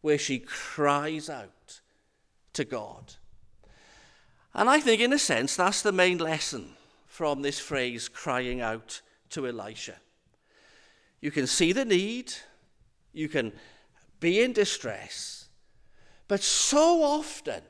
where 0.00 0.18
she 0.18 0.38
cries 0.38 1.30
out 1.30 1.52
to 2.58 2.64
God. 2.64 3.14
And 4.52 4.68
I 4.68 4.80
think, 4.80 5.00
in 5.00 5.12
a 5.12 5.18
sense, 5.18 5.54
that's 5.54 5.80
the 5.80 5.92
main 5.92 6.18
lesson 6.18 6.70
from 7.06 7.42
this 7.42 7.60
phrase, 7.60 8.08
crying 8.08 8.60
out 8.60 9.00
to 9.30 9.46
Elisha. 9.46 9.94
You 11.20 11.30
can 11.30 11.46
see 11.46 11.72
the 11.72 11.84
need, 11.84 12.32
you 13.12 13.28
can 13.28 13.52
be 14.18 14.42
in 14.42 14.52
distress, 14.52 15.48
but 16.26 16.42
so 16.42 17.00
often 17.04 17.62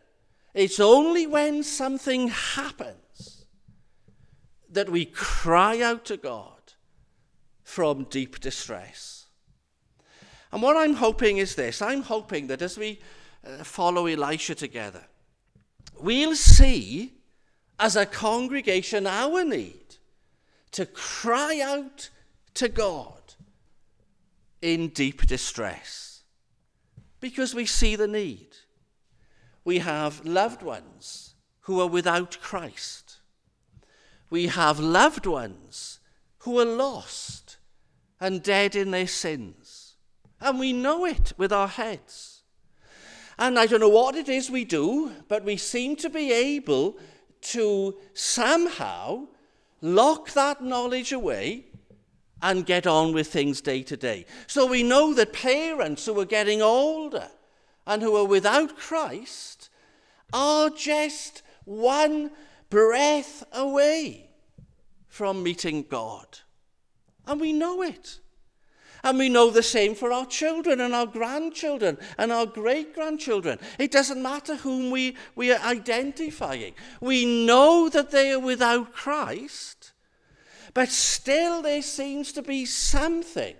it's 0.54 0.80
only 0.80 1.26
when 1.26 1.62
something 1.62 2.28
happens 2.28 3.44
that 4.70 4.88
we 4.88 5.04
cry 5.04 5.82
out 5.82 6.06
to 6.06 6.16
God 6.16 6.72
from 7.62 8.04
deep 8.04 8.40
distress. 8.40 9.26
And 10.50 10.62
what 10.62 10.78
I'm 10.78 10.94
hoping 10.94 11.36
is 11.36 11.56
this 11.56 11.82
I'm 11.82 12.02
hoping 12.04 12.46
that 12.46 12.62
as 12.62 12.78
we 12.78 13.00
uh, 13.44 13.64
follow 13.64 14.06
Elisha 14.06 14.54
together, 14.54 15.04
we'll 16.00 16.36
see 16.36 17.14
as 17.78 17.96
a 17.96 18.06
congregation 18.06 19.06
our 19.06 19.44
need 19.44 19.96
to 20.72 20.86
cry 20.86 21.60
out 21.62 22.10
to 22.54 22.68
God 22.68 23.34
in 24.60 24.88
deep 24.88 25.26
distress 25.26 26.22
because 27.20 27.54
we 27.54 27.66
see 27.66 27.96
the 27.96 28.08
need. 28.08 28.48
We 29.64 29.78
have 29.78 30.24
loved 30.24 30.62
ones 30.62 31.34
who 31.62 31.80
are 31.80 31.86
without 31.86 32.40
Christ. 32.40 33.18
We 34.30 34.48
have 34.48 34.80
loved 34.80 35.26
ones 35.26 36.00
who 36.38 36.58
are 36.58 36.64
lost 36.64 37.58
and 38.20 38.42
dead 38.42 38.74
in 38.74 38.90
their 38.90 39.06
sins. 39.06 39.96
And 40.40 40.58
we 40.58 40.72
know 40.72 41.04
it 41.04 41.32
with 41.36 41.52
our 41.52 41.68
heads. 41.68 42.37
And 43.38 43.58
I 43.58 43.66
don't 43.66 43.80
know 43.80 43.88
what 43.88 44.16
it 44.16 44.28
is 44.28 44.50
we 44.50 44.64
do, 44.64 45.12
but 45.28 45.44
we 45.44 45.56
seem 45.56 45.94
to 45.96 46.10
be 46.10 46.32
able 46.32 46.98
to 47.40 47.96
somehow 48.12 49.28
lock 49.80 50.32
that 50.32 50.62
knowledge 50.62 51.12
away 51.12 51.66
and 52.42 52.66
get 52.66 52.86
on 52.86 53.12
with 53.12 53.28
things 53.28 53.60
day 53.60 53.82
to 53.84 53.96
day. 53.96 54.26
So 54.46 54.66
we 54.66 54.82
know 54.82 55.14
that 55.14 55.32
parents 55.32 56.06
who 56.06 56.18
are 56.20 56.24
getting 56.24 56.62
older 56.62 57.28
and 57.86 58.02
who 58.02 58.16
are 58.16 58.24
without 58.24 58.76
Christ 58.76 59.70
are 60.32 60.70
just 60.70 61.42
one 61.64 62.30
breath 62.70 63.44
away 63.52 64.30
from 65.06 65.42
meeting 65.42 65.84
God. 65.88 66.40
And 67.26 67.40
we 67.40 67.52
know 67.52 67.82
it. 67.82 68.20
And 69.04 69.18
we 69.18 69.28
know 69.28 69.50
the 69.50 69.62
same 69.62 69.94
for 69.94 70.12
our 70.12 70.26
children 70.26 70.80
and 70.80 70.94
our 70.94 71.06
grandchildren 71.06 71.98
and 72.16 72.32
our 72.32 72.46
great 72.46 72.94
grandchildren. 72.94 73.58
It 73.78 73.92
doesn't 73.92 74.22
matter 74.22 74.56
whom 74.56 74.90
we, 74.90 75.16
we 75.36 75.52
are 75.52 75.64
identifying. 75.64 76.74
We 77.00 77.46
know 77.46 77.88
that 77.88 78.10
they 78.10 78.32
are 78.32 78.40
without 78.40 78.92
Christ, 78.92 79.92
but 80.74 80.88
still 80.88 81.62
there 81.62 81.82
seems 81.82 82.32
to 82.32 82.42
be 82.42 82.64
something 82.64 83.54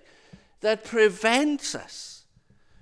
that 0.61 0.85
prevents 0.85 1.74
us 1.74 2.24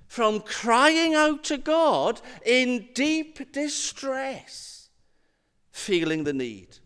from 0.06 0.40
crying 0.40 1.14
out 1.14 1.44
to 1.44 1.58
God 1.58 2.22
in 2.44 2.88
deep 2.94 3.52
distress, 3.52 4.88
feeling 5.72 6.24
the 6.24 6.32
need. 6.32 6.78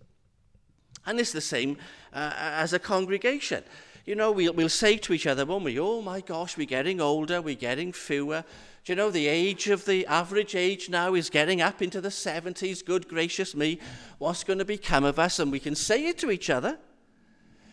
And 1.07 1.21
it's 1.21 1.33
the 1.33 1.41
same 1.41 1.77
uh, 2.13 2.33
as 2.37 2.73
a 2.73 2.79
congregation 2.81 3.63
you 4.05 4.15
know, 4.15 4.33
we'll, 4.33 4.53
we'll 4.53 4.69
say 4.69 4.97
to 4.99 5.13
each 5.13 5.27
other, 5.27 5.45
won't 5.45 5.65
we? 5.65 5.79
Oh 5.79 6.03
my 6.03 6.21
gosh, 6.21 6.57
we're 6.57 6.67
getting 6.67 7.01
older, 7.01 7.41
we're 7.41 7.55
getting 7.55 7.93
fewer. 7.93 8.45
Do 8.85 8.93
you 8.93 8.97
know, 8.97 9.11
the 9.11 9.27
age 9.27 9.69
of 9.69 9.85
the 9.85 10.07
average 10.07 10.55
age 10.55 10.89
now 10.89 11.15
is 11.15 11.29
getting 11.29 11.61
up 11.61 11.83
into 11.83 12.01
the 12.01 12.09
70s. 12.09 12.85
Good 12.85 13.09
gracious 13.09 13.55
me, 13.55 13.79
what's 14.19 14.45
going 14.45 14.59
to 14.59 14.65
become 14.65 15.05
of 15.05 15.19
us? 15.19 15.39
And 15.39 15.53
we 15.53 15.61
can 15.61 15.75
say 15.75 16.07
it 16.07 16.19
to 16.19 16.31
each 16.31 16.49
other. 16.49 16.79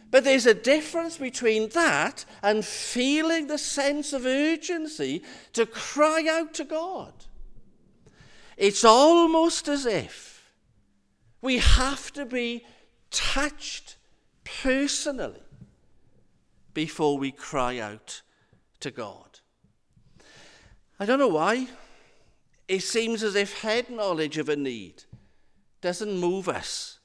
But 0.09 0.23
there's 0.23 0.45
a 0.45 0.53
difference 0.53 1.17
between 1.17 1.69
that 1.69 2.25
and 2.41 2.63
feeling 2.63 3.47
the 3.47 3.57
sense 3.57 4.13
of 4.13 4.25
urgency 4.25 5.21
to 5.53 5.65
cry 5.65 6.25
out 6.29 6.53
to 6.55 6.63
God. 6.63 7.13
It's 8.55 8.85
almost 8.85 9.67
as 9.67 9.85
if 9.85 10.51
we 11.41 11.57
have 11.57 12.11
to 12.13 12.25
be 12.25 12.65
touched 13.11 13.97
personally 14.43 15.41
before 16.77 17.17
we 17.17 17.31
cry 17.31 17.79
out 17.79 18.21
to 18.79 18.91
God. 18.91 19.39
I 20.99 21.07
don't 21.07 21.17
know 21.17 21.27
why. 21.27 21.69
It 22.67 22.83
seems 22.83 23.23
as 23.23 23.33
if 23.33 23.61
head 23.63 23.89
knowledge 23.89 24.37
of 24.37 24.47
a 24.47 24.55
need 24.55 25.05
doesn't 25.81 26.19
move 26.19 26.47
us 26.47 26.99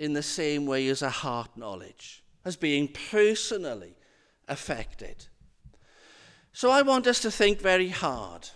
in 0.00 0.14
the 0.14 0.22
same 0.24 0.66
way 0.66 0.88
as 0.88 1.00
a 1.00 1.10
heart 1.10 1.56
knowledge, 1.56 2.24
as 2.44 2.56
being 2.56 2.88
personally 2.88 3.94
affected. 4.48 5.26
So 6.52 6.72
I 6.72 6.82
want 6.82 7.06
us 7.06 7.20
to 7.20 7.30
think 7.30 7.60
very 7.60 7.90
hard. 7.90 8.48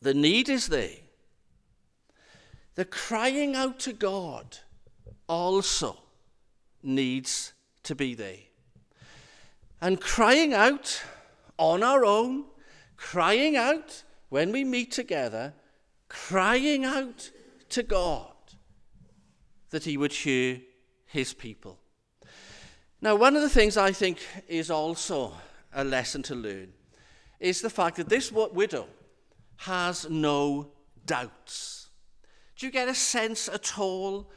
The 0.00 0.14
need 0.14 0.48
is 0.48 0.68
there. 0.68 0.96
The 2.74 2.86
crying 2.86 3.54
out 3.54 3.80
to 3.80 3.92
God 3.92 4.56
also 5.28 5.98
needs 6.82 7.52
to 7.82 7.94
be 7.94 8.14
there 8.14 8.49
and 9.80 10.00
crying 10.00 10.52
out 10.52 11.02
on 11.58 11.82
our 11.82 12.04
own, 12.04 12.44
crying 12.96 13.56
out 13.56 14.02
when 14.28 14.52
we 14.52 14.64
meet 14.64 14.92
together, 14.92 15.54
crying 16.08 16.84
out 16.84 17.30
to 17.70 17.82
God 17.82 18.32
that 19.70 19.84
He 19.84 19.96
would 19.96 20.12
hear 20.12 20.60
His 21.06 21.32
people. 21.32 21.78
Now, 23.00 23.16
one 23.16 23.36
of 23.36 23.42
the 23.42 23.48
things 23.48 23.76
I 23.76 23.92
think 23.92 24.18
is 24.46 24.70
also 24.70 25.32
a 25.72 25.84
lesson 25.84 26.22
to 26.24 26.34
learn 26.34 26.72
is 27.38 27.62
the 27.62 27.70
fact 27.70 27.96
that 27.96 28.08
this 28.08 28.30
widow 28.30 28.86
has 29.56 30.08
no 30.10 30.72
doubts. 31.06 31.88
Do 32.56 32.66
you 32.66 32.72
get 32.72 32.88
a 32.88 32.94
sense 32.94 33.48
at 33.48 33.78
all 33.78 34.30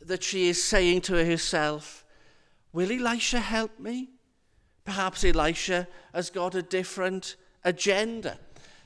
that 0.00 0.22
she 0.22 0.48
is 0.48 0.62
saying 0.62 1.02
to 1.02 1.24
herself, 1.24 2.04
Will 2.72 2.90
Elisha 2.90 3.40
help 3.40 3.78
me? 3.78 4.10
Perhaps 4.86 5.24
Elisha 5.24 5.86
has 6.14 6.30
got 6.30 6.54
a 6.54 6.62
different 6.62 7.36
agenda. 7.64 8.38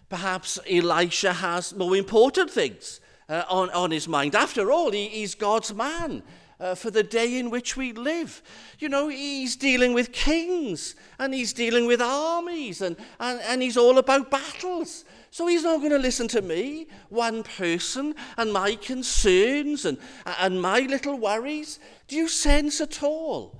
Perhaps 0.09 0.59
Elisha 0.69 1.33
has 1.33 1.73
more 1.75 1.95
important 1.95 2.51
things 2.51 3.01
uh, 3.29 3.45
on, 3.49 3.71
on 3.71 3.93
his 3.93 4.09
mind. 4.09 4.35
After 4.35 4.73
all, 4.73 4.91
he, 4.91 5.07
he's 5.07 5.37
God's 5.37 5.73
man. 5.73 6.25
uh, 6.61 6.75
for 6.75 6.91
the 6.91 7.03
day 7.03 7.39
in 7.39 7.51
which 7.51 7.77
we 7.77 7.93
live. 7.93 8.43
You 8.79 8.89
know, 8.89 9.09
he's 9.09 9.57
dealing 9.57 9.95
with 9.95 10.13
kings 10.13 10.95
and 11.19 11.33
he's 11.33 11.53
dealing 11.53 11.87
with 11.87 12.03
armies 12.03 12.83
and, 12.83 12.97
and, 13.19 13.41
and 13.41 13.63
he's 13.63 13.77
all 13.77 13.99
about 13.99 14.31
battles. 14.31 15.05
So 15.31 15.47
he's 15.47 15.63
not 15.63 15.79
going 15.79 15.93
to 15.93 15.99
listen 15.99 16.29
to 16.29 16.43
me, 16.43 16.89
one 17.09 17.43
person, 17.43 18.15
and 18.37 18.53
my 18.53 18.75
concerns 18.75 19.85
and, 19.85 19.97
and 20.39 20.61
my 20.61 20.81
little 20.81 21.19
worries. 21.19 21.79
Do 22.09 22.17
you 22.17 22.29
sense 22.29 22.81
at 22.81 23.03
all 23.03 23.59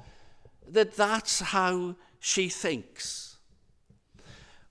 that 0.69 0.95
that's 0.95 1.41
how 1.41 1.97
she 2.21 2.49
thinks? 2.49 3.39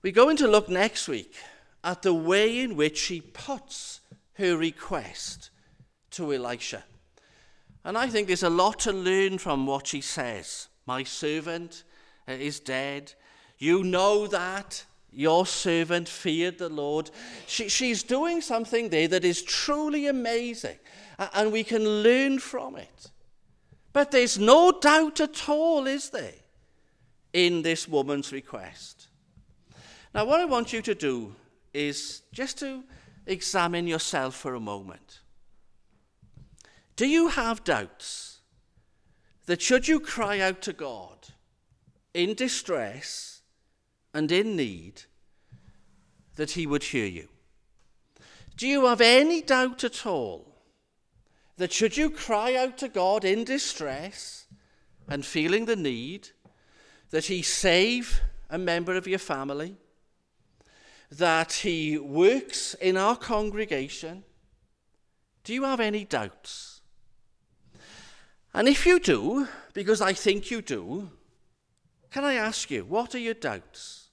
We're 0.02 0.12
going 0.12 0.38
to 0.38 0.48
look 0.48 0.68
next 0.70 1.08
week 1.08 1.34
at 1.84 2.02
the 2.02 2.14
way 2.14 2.60
in 2.60 2.76
which 2.76 2.96
she 2.96 3.20
puts 3.20 4.00
her 4.34 4.56
request 4.56 5.50
to 6.12 6.32
Elisha. 6.32 6.84
And 7.84 7.98
I 7.98 8.08
think 8.08 8.26
there's 8.26 8.42
a 8.42 8.50
lot 8.50 8.78
to 8.80 8.92
learn 8.92 9.38
from 9.38 9.66
what 9.66 9.86
she 9.86 10.00
says. 10.00 10.68
My 10.86 11.04
servant 11.04 11.84
is 12.26 12.60
dead. 12.60 13.12
You 13.58 13.84
know 13.84 14.26
that. 14.26 14.84
Your 15.12 15.44
servant 15.44 16.08
feared 16.08 16.58
the 16.58 16.68
Lord. 16.68 17.10
She, 17.46 17.68
she's 17.68 18.04
doing 18.04 18.40
something 18.40 18.90
there 18.90 19.08
that 19.08 19.24
is 19.24 19.42
truly 19.42 20.06
amazing, 20.06 20.78
and 21.34 21.50
we 21.50 21.64
can 21.64 21.84
learn 22.02 22.38
from 22.38 22.76
it. 22.76 23.10
But 23.92 24.12
there's 24.12 24.38
no 24.38 24.70
doubt 24.70 25.20
at 25.20 25.48
all, 25.48 25.88
is 25.88 26.10
there, 26.10 26.39
in 27.32 27.62
this 27.62 27.86
woman's 27.86 28.32
request. 28.32 29.08
Now, 30.14 30.24
what 30.24 30.40
I 30.40 30.44
want 30.44 30.72
you 30.72 30.82
to 30.82 30.94
do 30.94 31.34
is 31.72 32.22
just 32.32 32.58
to 32.58 32.82
examine 33.26 33.86
yourself 33.86 34.34
for 34.34 34.54
a 34.54 34.60
moment. 34.60 35.20
Do 36.96 37.06
you 37.06 37.28
have 37.28 37.64
doubts 37.64 38.40
that 39.46 39.62
should 39.62 39.88
you 39.88 40.00
cry 40.00 40.40
out 40.40 40.60
to 40.62 40.72
God 40.72 41.28
in 42.12 42.34
distress 42.34 43.42
and 44.12 44.30
in 44.32 44.56
need, 44.56 45.02
that 46.36 46.52
He 46.52 46.66
would 46.66 46.82
hear 46.82 47.06
you? 47.06 47.28
Do 48.56 48.66
you 48.66 48.86
have 48.86 49.00
any 49.00 49.40
doubt 49.40 49.84
at 49.84 50.04
all 50.04 50.50
that 51.56 51.72
should 51.72 51.96
you 51.96 52.10
cry 52.10 52.54
out 52.54 52.76
to 52.78 52.88
God 52.88 53.24
in 53.24 53.44
distress 53.44 54.46
and 55.08 55.24
feeling 55.24 55.66
the 55.66 55.76
need, 55.76 56.30
that 57.10 57.26
He 57.26 57.42
save 57.42 58.20
a 58.48 58.58
member 58.58 58.96
of 58.96 59.06
your 59.06 59.18
family? 59.18 59.76
that 61.10 61.52
He 61.52 61.98
works 61.98 62.74
in 62.74 62.96
our 62.96 63.16
congregation? 63.16 64.24
Do 65.44 65.52
you 65.52 65.64
have 65.64 65.80
any 65.80 66.04
doubts? 66.04 66.80
And 68.54 68.68
if 68.68 68.86
you 68.86 68.98
do, 68.98 69.48
because 69.72 70.00
I 70.00 70.12
think 70.12 70.50
you 70.50 70.62
do, 70.62 71.10
can 72.10 72.24
I 72.24 72.34
ask 72.34 72.70
you, 72.70 72.84
what 72.84 73.14
are 73.14 73.18
your 73.18 73.34
doubts? 73.34 74.08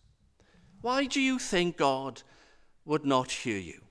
Why 0.82 1.06
do 1.06 1.20
you 1.20 1.40
think 1.40 1.78
God 1.78 2.22
would 2.86 3.06
not 3.06 3.32
hear 3.32 3.58
you? 3.58 3.82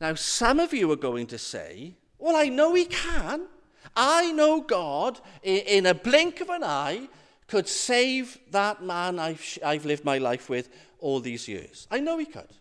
Now, 0.00 0.14
some 0.14 0.60
of 0.60 0.74
you 0.74 0.90
are 0.92 0.96
going 0.96 1.26
to 1.28 1.38
say, 1.38 1.96
Well, 2.18 2.36
I 2.36 2.48
know 2.48 2.74
He 2.74 2.84
can. 2.84 3.46
I 3.96 4.32
know 4.32 4.60
God, 4.60 5.20
in 5.42 5.86
a 5.86 5.94
blink 5.94 6.40
of 6.40 6.50
an 6.50 6.62
eye, 6.62 7.08
could 7.48 7.66
save 7.66 8.38
that 8.50 8.82
man 8.82 9.18
I've, 9.18 9.58
I've 9.64 9.86
lived 9.86 10.04
my 10.04 10.18
life 10.18 10.48
with 10.48 10.68
all 11.00 11.18
these 11.18 11.48
years. 11.48 11.88
I 11.90 11.98
know 11.98 12.18
He 12.18 12.26
could. 12.26 12.52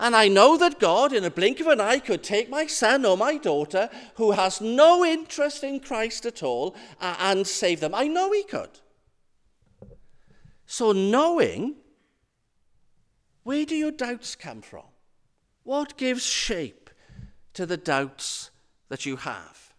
And 0.00 0.14
I 0.14 0.28
know 0.28 0.56
that 0.58 0.78
God, 0.78 1.12
in 1.12 1.24
a 1.24 1.30
blink 1.30 1.58
of 1.58 1.66
an 1.66 1.80
eye, 1.80 1.98
could 1.98 2.22
take 2.22 2.48
my 2.48 2.66
son 2.66 3.04
or 3.04 3.16
my 3.16 3.36
daughter 3.36 3.90
who 4.14 4.30
has 4.30 4.60
no 4.60 5.04
interest 5.04 5.64
in 5.64 5.80
Christ 5.80 6.24
at 6.24 6.42
all 6.42 6.76
uh, 7.00 7.16
and 7.18 7.44
save 7.44 7.80
them. 7.80 7.94
I 7.94 8.06
know 8.06 8.30
He 8.30 8.44
could. 8.44 8.78
So, 10.66 10.92
knowing, 10.92 11.76
where 13.42 13.64
do 13.64 13.74
your 13.74 13.90
doubts 13.90 14.36
come 14.36 14.60
from? 14.60 14.84
What 15.64 15.96
gives 15.96 16.24
shape 16.24 16.90
to 17.54 17.66
the 17.66 17.76
doubts 17.76 18.50
that 18.90 19.04
you 19.04 19.16
have? 19.16 19.72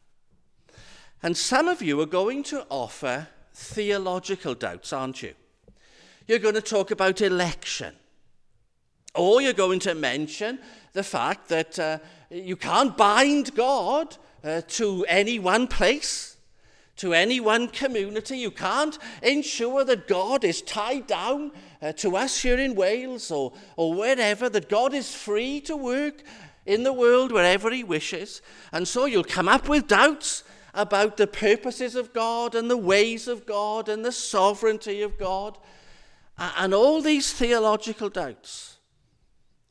And 1.21 1.37
some 1.37 1.67
of 1.67 1.81
you 1.81 2.01
are 2.01 2.05
going 2.05 2.43
to 2.43 2.65
offer 2.69 3.27
theological 3.59 4.55
doubts, 4.55 4.93
aren't 4.93 5.21
you? 5.21 5.33
You're 6.27 6.39
going 6.39 6.55
to 6.55 6.61
talk 6.61 6.91
about 6.91 7.21
election. 7.21 7.93
Or 9.15 9.41
you're 9.41 9.53
going 9.53 9.79
to 9.81 9.95
mention 9.95 10.59
the 10.93 11.03
fact 11.03 11.49
that 11.49 11.77
uh, 11.77 11.99
you 12.29 12.55
can't 12.55 12.95
bind 12.95 13.53
God 13.55 14.15
uh, 14.43 14.61
to 14.67 15.05
any 15.09 15.39
one 15.39 15.67
place, 15.67 16.37
to 16.97 17.13
any 17.13 17.39
one 17.41 17.67
community. 17.67 18.37
You 18.37 18.51
can't 18.51 18.97
ensure 19.21 19.83
that 19.83 20.07
God 20.07 20.45
is 20.45 20.61
tied 20.61 21.07
down 21.07 21.51
uh, 21.81 21.91
to 21.93 22.15
us 22.15 22.41
here 22.41 22.59
in 22.59 22.75
Wales 22.75 23.29
or, 23.29 23.51
or 23.75 23.93
wherever, 23.93 24.47
that 24.49 24.69
God 24.69 24.93
is 24.93 25.13
free 25.13 25.59
to 25.61 25.75
work 25.75 26.23
in 26.65 26.83
the 26.83 26.93
world 26.93 27.33
wherever 27.33 27.71
He 27.71 27.83
wishes. 27.83 28.41
And 28.71 28.87
so 28.87 29.05
you'll 29.05 29.23
come 29.23 29.49
up 29.49 29.67
with 29.67 29.87
doubts 29.87 30.43
about 30.73 31.17
the 31.17 31.27
purposes 31.27 31.95
of 31.95 32.13
God 32.13 32.55
and 32.55 32.69
the 32.69 32.77
ways 32.77 33.27
of 33.27 33.45
God 33.45 33.89
and 33.89 34.03
the 34.03 34.11
sovereignty 34.11 35.01
of 35.01 35.17
God. 35.17 35.57
And 36.37 36.73
all 36.73 37.01
these 37.01 37.33
theological 37.33 38.09
doubts 38.09 38.77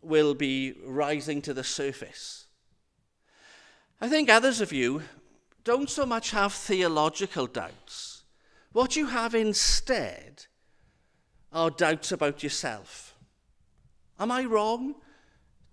will 0.02 0.34
be 0.34 0.74
rising 0.84 1.42
to 1.42 1.54
the 1.54 1.64
surface. 1.64 2.46
I 4.00 4.08
think 4.08 4.28
others 4.28 4.60
of 4.60 4.72
you 4.72 5.02
don't 5.64 5.90
so 5.90 6.06
much 6.06 6.30
have 6.30 6.52
theological 6.52 7.46
doubts. 7.46 8.22
What 8.72 8.96
you 8.96 9.06
have 9.06 9.34
instead 9.34 10.46
are 11.52 11.70
doubts 11.70 12.12
about 12.12 12.42
yourself. 12.42 13.14
Am 14.20 14.30
I 14.30 14.44
wrong 14.44 14.94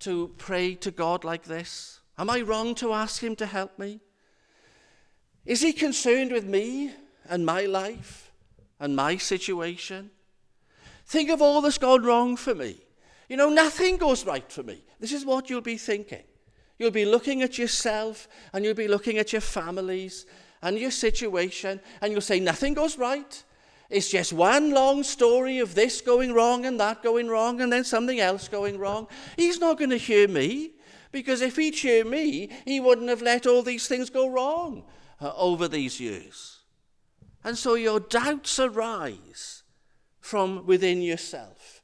to 0.00 0.34
pray 0.38 0.74
to 0.76 0.90
God 0.90 1.24
like 1.24 1.44
this? 1.44 2.00
Am 2.18 2.30
I 2.30 2.40
wrong 2.40 2.74
to 2.76 2.92
ask 2.92 3.22
Him 3.22 3.36
to 3.36 3.46
help 3.46 3.78
me? 3.78 4.00
Is 5.46 5.62
He 5.62 5.72
concerned 5.72 6.32
with 6.32 6.44
me 6.44 6.92
and 7.28 7.46
my 7.46 7.62
life 7.62 8.32
and 8.80 8.96
my 8.96 9.16
situation? 9.16 10.10
Think 11.06 11.30
of 11.30 11.40
all 11.40 11.60
that's 11.60 11.78
gone 11.78 12.02
wrong 12.02 12.36
for 12.36 12.54
me. 12.54 12.80
You 13.28 13.36
know, 13.36 13.48
nothing 13.48 13.96
goes 13.96 14.26
right 14.26 14.50
for 14.50 14.64
me. 14.64 14.82
This 14.98 15.12
is 15.12 15.24
what 15.24 15.48
you'll 15.48 15.60
be 15.60 15.76
thinking. 15.76 16.22
You'll 16.78 16.90
be 16.90 17.04
looking 17.04 17.42
at 17.42 17.58
yourself 17.58 18.28
and 18.52 18.64
you'll 18.64 18.74
be 18.74 18.88
looking 18.88 19.18
at 19.18 19.32
your 19.32 19.40
families 19.40 20.26
and 20.62 20.78
your 20.78 20.90
situation 20.90 21.80
and 22.00 22.12
you'll 22.12 22.20
say, 22.20 22.40
nothing 22.40 22.74
goes 22.74 22.98
right. 22.98 23.44
It's 23.88 24.10
just 24.10 24.32
one 24.32 24.72
long 24.72 25.04
story 25.04 25.58
of 25.58 25.76
this 25.76 26.00
going 26.00 26.34
wrong 26.34 26.66
and 26.66 26.78
that 26.80 27.04
going 27.04 27.28
wrong 27.28 27.60
and 27.60 27.72
then 27.72 27.84
something 27.84 28.18
else 28.18 28.48
going 28.48 28.78
wrong. 28.78 29.06
He's 29.36 29.60
not 29.60 29.78
going 29.78 29.90
to 29.90 29.96
hear 29.96 30.26
me 30.26 30.72
because 31.12 31.40
if 31.40 31.56
he'd 31.56 31.76
hear 31.76 32.04
me, 32.04 32.50
he 32.64 32.80
wouldn't 32.80 33.08
have 33.08 33.22
let 33.22 33.46
all 33.46 33.62
these 33.62 33.86
things 33.86 34.10
go 34.10 34.28
wrong 34.28 34.82
uh, 35.20 35.32
over 35.36 35.68
these 35.68 36.00
years. 36.00 36.60
And 37.44 37.56
so 37.56 37.74
your 37.74 38.00
doubts 38.00 38.58
arise 38.58 39.62
from 40.20 40.66
within 40.66 41.00
yourself 41.00 41.82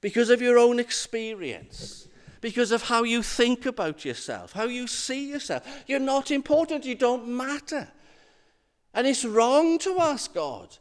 because 0.00 0.30
of 0.30 0.42
your 0.42 0.58
own 0.58 0.78
experience, 0.78 2.08
because 2.40 2.72
of 2.72 2.82
how 2.82 3.04
you 3.04 3.22
think 3.22 3.66
about 3.66 4.04
yourself, 4.04 4.52
how 4.52 4.64
you 4.64 4.86
see 4.86 5.30
yourself. 5.30 5.64
You're 5.86 6.00
not 6.00 6.30
important, 6.30 6.84
you 6.84 6.94
don't 6.94 7.28
matter. 7.28 7.88
And 8.92 9.06
it's 9.06 9.24
wrong 9.24 9.78
to 9.80 10.00
ask 10.00 10.34
God 10.34 10.76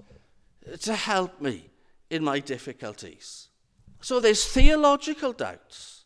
to 0.82 0.96
help 0.96 1.42
me 1.42 1.70
in 2.10 2.24
my 2.24 2.40
difficulties. 2.40 3.50
So 4.02 4.20
there's 4.20 4.46
theological 4.46 5.34
doubts, 5.34 6.04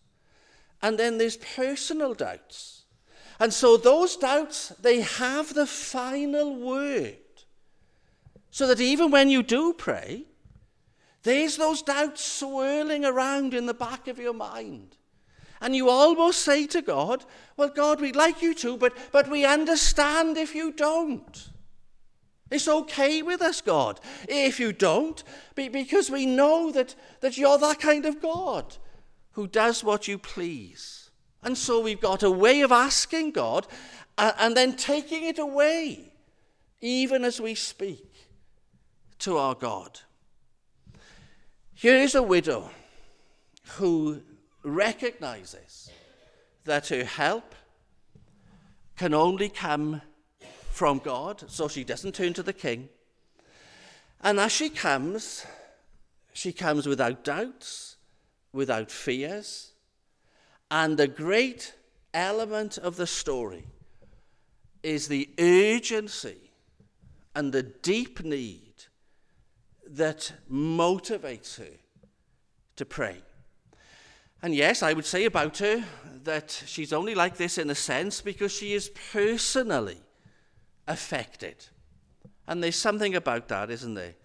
and 0.81 0.97
then 0.97 1.17
there's 1.17 1.37
personal 1.37 2.13
doubts. 2.13 2.78
And 3.39 3.53
so 3.53 3.77
those 3.77 4.17
doubts, 4.17 4.69
they 4.81 5.01
have 5.01 5.53
the 5.53 5.65
final 5.65 6.55
word. 6.55 7.15
So 8.51 8.67
that 8.67 8.81
even 8.81 9.11
when 9.11 9.29
you 9.29 9.43
do 9.43 9.73
pray, 9.73 10.25
there's 11.23 11.57
those 11.57 11.81
doubts 11.81 12.23
swirling 12.23 13.05
around 13.05 13.53
in 13.53 13.65
the 13.65 13.73
back 13.73 14.07
of 14.07 14.19
your 14.19 14.33
mind. 14.33 14.97
And 15.61 15.75
you 15.75 15.89
almost 15.89 16.41
say 16.41 16.67
to 16.67 16.81
God, 16.81 17.25
Well, 17.57 17.69
God, 17.69 18.01
we'd 18.01 18.15
like 18.15 18.41
you 18.41 18.53
to, 18.55 18.77
but, 18.77 18.95
but 19.11 19.29
we 19.29 19.45
understand 19.45 20.37
if 20.37 20.55
you 20.55 20.71
don't. 20.71 21.49
It's 22.49 22.67
okay 22.67 23.21
with 23.21 23.41
us, 23.41 23.61
God, 23.61 23.99
if 24.27 24.59
you 24.59 24.73
don't, 24.73 25.23
because 25.55 26.09
we 26.09 26.25
know 26.25 26.71
that, 26.71 26.95
that 27.21 27.37
you're 27.37 27.59
that 27.59 27.79
kind 27.79 28.05
of 28.05 28.21
God 28.21 28.77
who 29.33 29.45
does 29.45 29.83
what 29.83 30.07
you 30.07 30.17
please. 30.17 30.98
And 31.43 31.57
so 31.57 31.79
we've 31.79 32.01
got 32.01 32.23
a 32.23 32.31
way 32.31 32.61
of 32.61 32.71
asking 32.71 33.31
God 33.31 33.67
uh, 34.17 34.33
and 34.39 34.55
then 34.55 34.75
taking 34.75 35.23
it 35.23 35.39
away, 35.39 36.11
even 36.81 37.23
as 37.23 37.39
we 37.39 37.55
speak 37.55 38.29
to 39.19 39.37
our 39.37 39.55
God. 39.55 40.01
Here 41.73 41.95
is 41.95 42.15
a 42.15 42.23
widow 42.23 42.69
who 43.77 44.21
recognizes 44.63 45.89
that 46.65 46.87
her 46.87 47.05
help 47.05 47.55
can 48.97 49.13
only 49.13 49.47
come 49.47 50.01
from 50.71 50.99
God, 50.99 51.43
so 51.47 51.67
she 51.67 51.83
doesn't 51.83 52.15
turn 52.15 52.33
to 52.33 52.43
the 52.43 52.53
king. 52.53 52.89
And 54.21 54.39
as 54.39 54.51
she 54.51 54.69
comes, 54.69 55.45
she 56.33 56.51
comes 56.51 56.85
without 56.85 57.23
doubts, 57.23 57.95
without 58.51 58.91
fears. 58.91 59.68
And 60.71 60.97
the 60.97 61.07
great 61.07 61.73
element 62.13 62.77
of 62.77 62.95
the 62.95 63.07
story 63.07 63.65
is 64.83 65.07
the 65.07 65.29
urgency 65.39 66.51
and 67.35 67.51
the 67.51 67.63
deep 67.63 68.23
need 68.23 68.85
that 69.87 70.31
motivates 70.51 71.57
her 71.57 71.77
to 72.75 72.85
pray. 72.85 73.17
And 74.41 74.55
yes, 74.55 74.83
I 74.83 74.93
would 74.93 75.05
say 75.05 75.25
about 75.25 75.57
her 75.57 75.83
that 76.23 76.63
she's 76.65 76.93
only 76.93 77.15
like 77.15 77.37
this 77.37 77.57
in 77.57 77.69
a 77.69 77.75
sense 77.75 78.21
because 78.21 78.51
she 78.51 78.73
is 78.73 78.89
personally 79.11 79.97
affected. 80.87 81.65
And 82.47 82.63
there's 82.63 82.75
something 82.75 83.15
about 83.15 83.47
that, 83.49 83.69
isn't 83.69 83.95
there? 83.95 84.15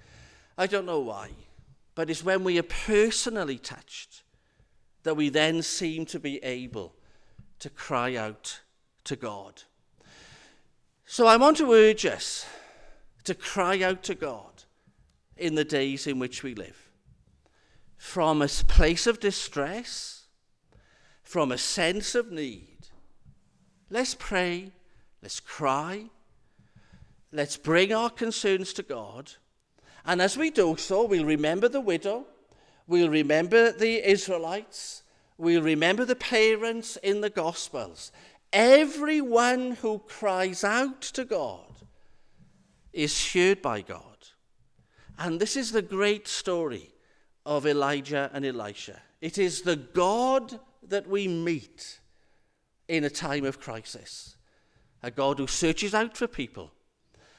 I 0.57 0.67
don't 0.67 0.87
know 0.87 1.01
why, 1.01 1.31
but 1.95 2.11
it's 2.11 2.23
when 2.25 2.45
we 2.45 2.59
are 2.59 2.65
personally 2.65 3.59
touched 3.59 4.24
that 5.05 5.17
we 5.17 5.29
then 5.29 5.63
seem 5.63 6.05
to 6.07 6.19
be 6.19 6.43
able 6.43 6.95
to 7.61 7.71
cry 7.71 8.17
out 8.17 8.61
to 9.05 9.17
God. 9.17 9.63
So 11.07 11.27
I 11.27 11.37
want 11.37 11.59
to 11.59 11.73
urge 11.73 12.05
us 12.05 12.47
to 13.25 13.35
cry 13.35 13.81
out 13.83 14.03
to 14.05 14.15
God 14.15 14.65
in 15.37 15.55
the 15.55 15.65
days 15.65 16.07
in 16.07 16.19
which 16.19 16.43
we 16.43 16.55
live. 16.55 16.91
From 17.97 18.43
a 18.43 18.49
place 18.49 19.07
of 19.07 19.21
distress, 19.21 20.27
from 21.23 21.53
a 21.53 21.59
sense 21.59 22.15
of 22.15 22.31
need. 22.31 22.89
Let's 23.91 24.15
pray, 24.15 24.73
let's 25.23 25.41
cry, 25.41 26.07
let's 27.33 27.57
bring 27.57 27.93
our 27.93 28.11
concerns 28.11 28.73
to 28.75 28.83
God. 28.83 29.33
And 30.07 30.21
as 30.21 30.37
we 30.37 30.51
do 30.51 30.77
so, 30.77 31.05
we'll 31.05 31.25
remember 31.25 31.69
the 31.69 31.81
widow, 31.81 32.27
we'll 32.87 33.09
remember 33.09 33.73
the 33.73 34.09
Israelites, 34.09 35.03
we'll 35.39 35.63
remember 35.63 36.05
the 36.05 36.17
parents 36.17 36.97
in 37.03 37.21
the 37.21 37.31
Gospels. 37.31 38.13
Everyone 38.53 39.73
who 39.73 39.99
cries 39.99 40.63
out 40.63 41.03
to 41.03 41.25
God 41.25 41.67
is 42.93 43.33
heard 43.33 43.61
by 43.61 43.81
God. 43.81 44.01
And 45.19 45.41
this 45.41 45.57
is 45.57 45.73
the 45.73 45.83
great 45.83 46.29
story 46.29 46.93
of 47.47 47.67
Elijah 47.67 48.31
and 48.33 48.45
Elisha. 48.45 49.01
It 49.21 49.39
is 49.39 49.63
the 49.63 49.77
God 49.77 50.59
that 50.89 51.09
we 51.09 51.29
meet 51.29 52.01
in 52.89 53.05
a 53.05 53.11
time 53.11 53.45
of 53.45 53.61
crisis. 53.61 54.37
A 55.03 55.11
God 55.11 55.39
who 55.39 55.47
searches 55.47 55.95
out 55.95 56.17
for 56.17 56.27
people. 56.27 56.73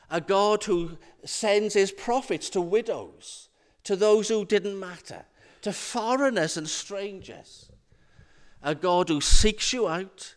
A 0.09 0.21
God 0.21 0.63
who 0.63 0.97
sends 1.23 1.73
his 1.73 1.91
prophets 1.91 2.49
to 2.51 2.61
widows, 2.61 3.49
to 3.83 3.95
those 3.95 4.27
who 4.29 4.45
didn't 4.45 4.79
matter, 4.79 5.25
to 5.65 5.73
foreigners 5.73 6.57
and 6.57 6.69
strangers. 6.69 7.71
A 8.61 8.75
God 8.75 9.09
who 9.09 9.19
seeks 9.19 9.73
you 9.73 9.87
out, 9.87 10.35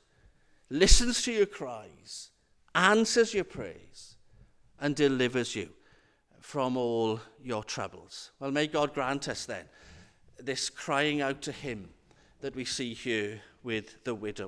listens 0.70 1.20
to 1.22 1.32
your 1.32 1.44
cries, 1.44 2.30
answers 2.74 3.34
your 3.34 3.44
praise, 3.44 4.16
and 4.80 4.96
delivers 4.96 5.54
you 5.54 5.68
from 6.40 6.78
all 6.78 7.20
your 7.44 7.62
troubles. 7.62 8.30
Well, 8.40 8.50
may 8.50 8.68
God 8.68 8.94
grant 8.94 9.28
us 9.28 9.44
then 9.44 9.66
this 10.38 10.70
crying 10.70 11.20
out 11.20 11.42
to 11.42 11.52
him 11.52 11.90
that 12.40 12.56
we 12.56 12.64
see 12.64 12.94
here 12.94 13.42
with 13.62 14.02
the 14.04 14.14
widow. 14.14 14.36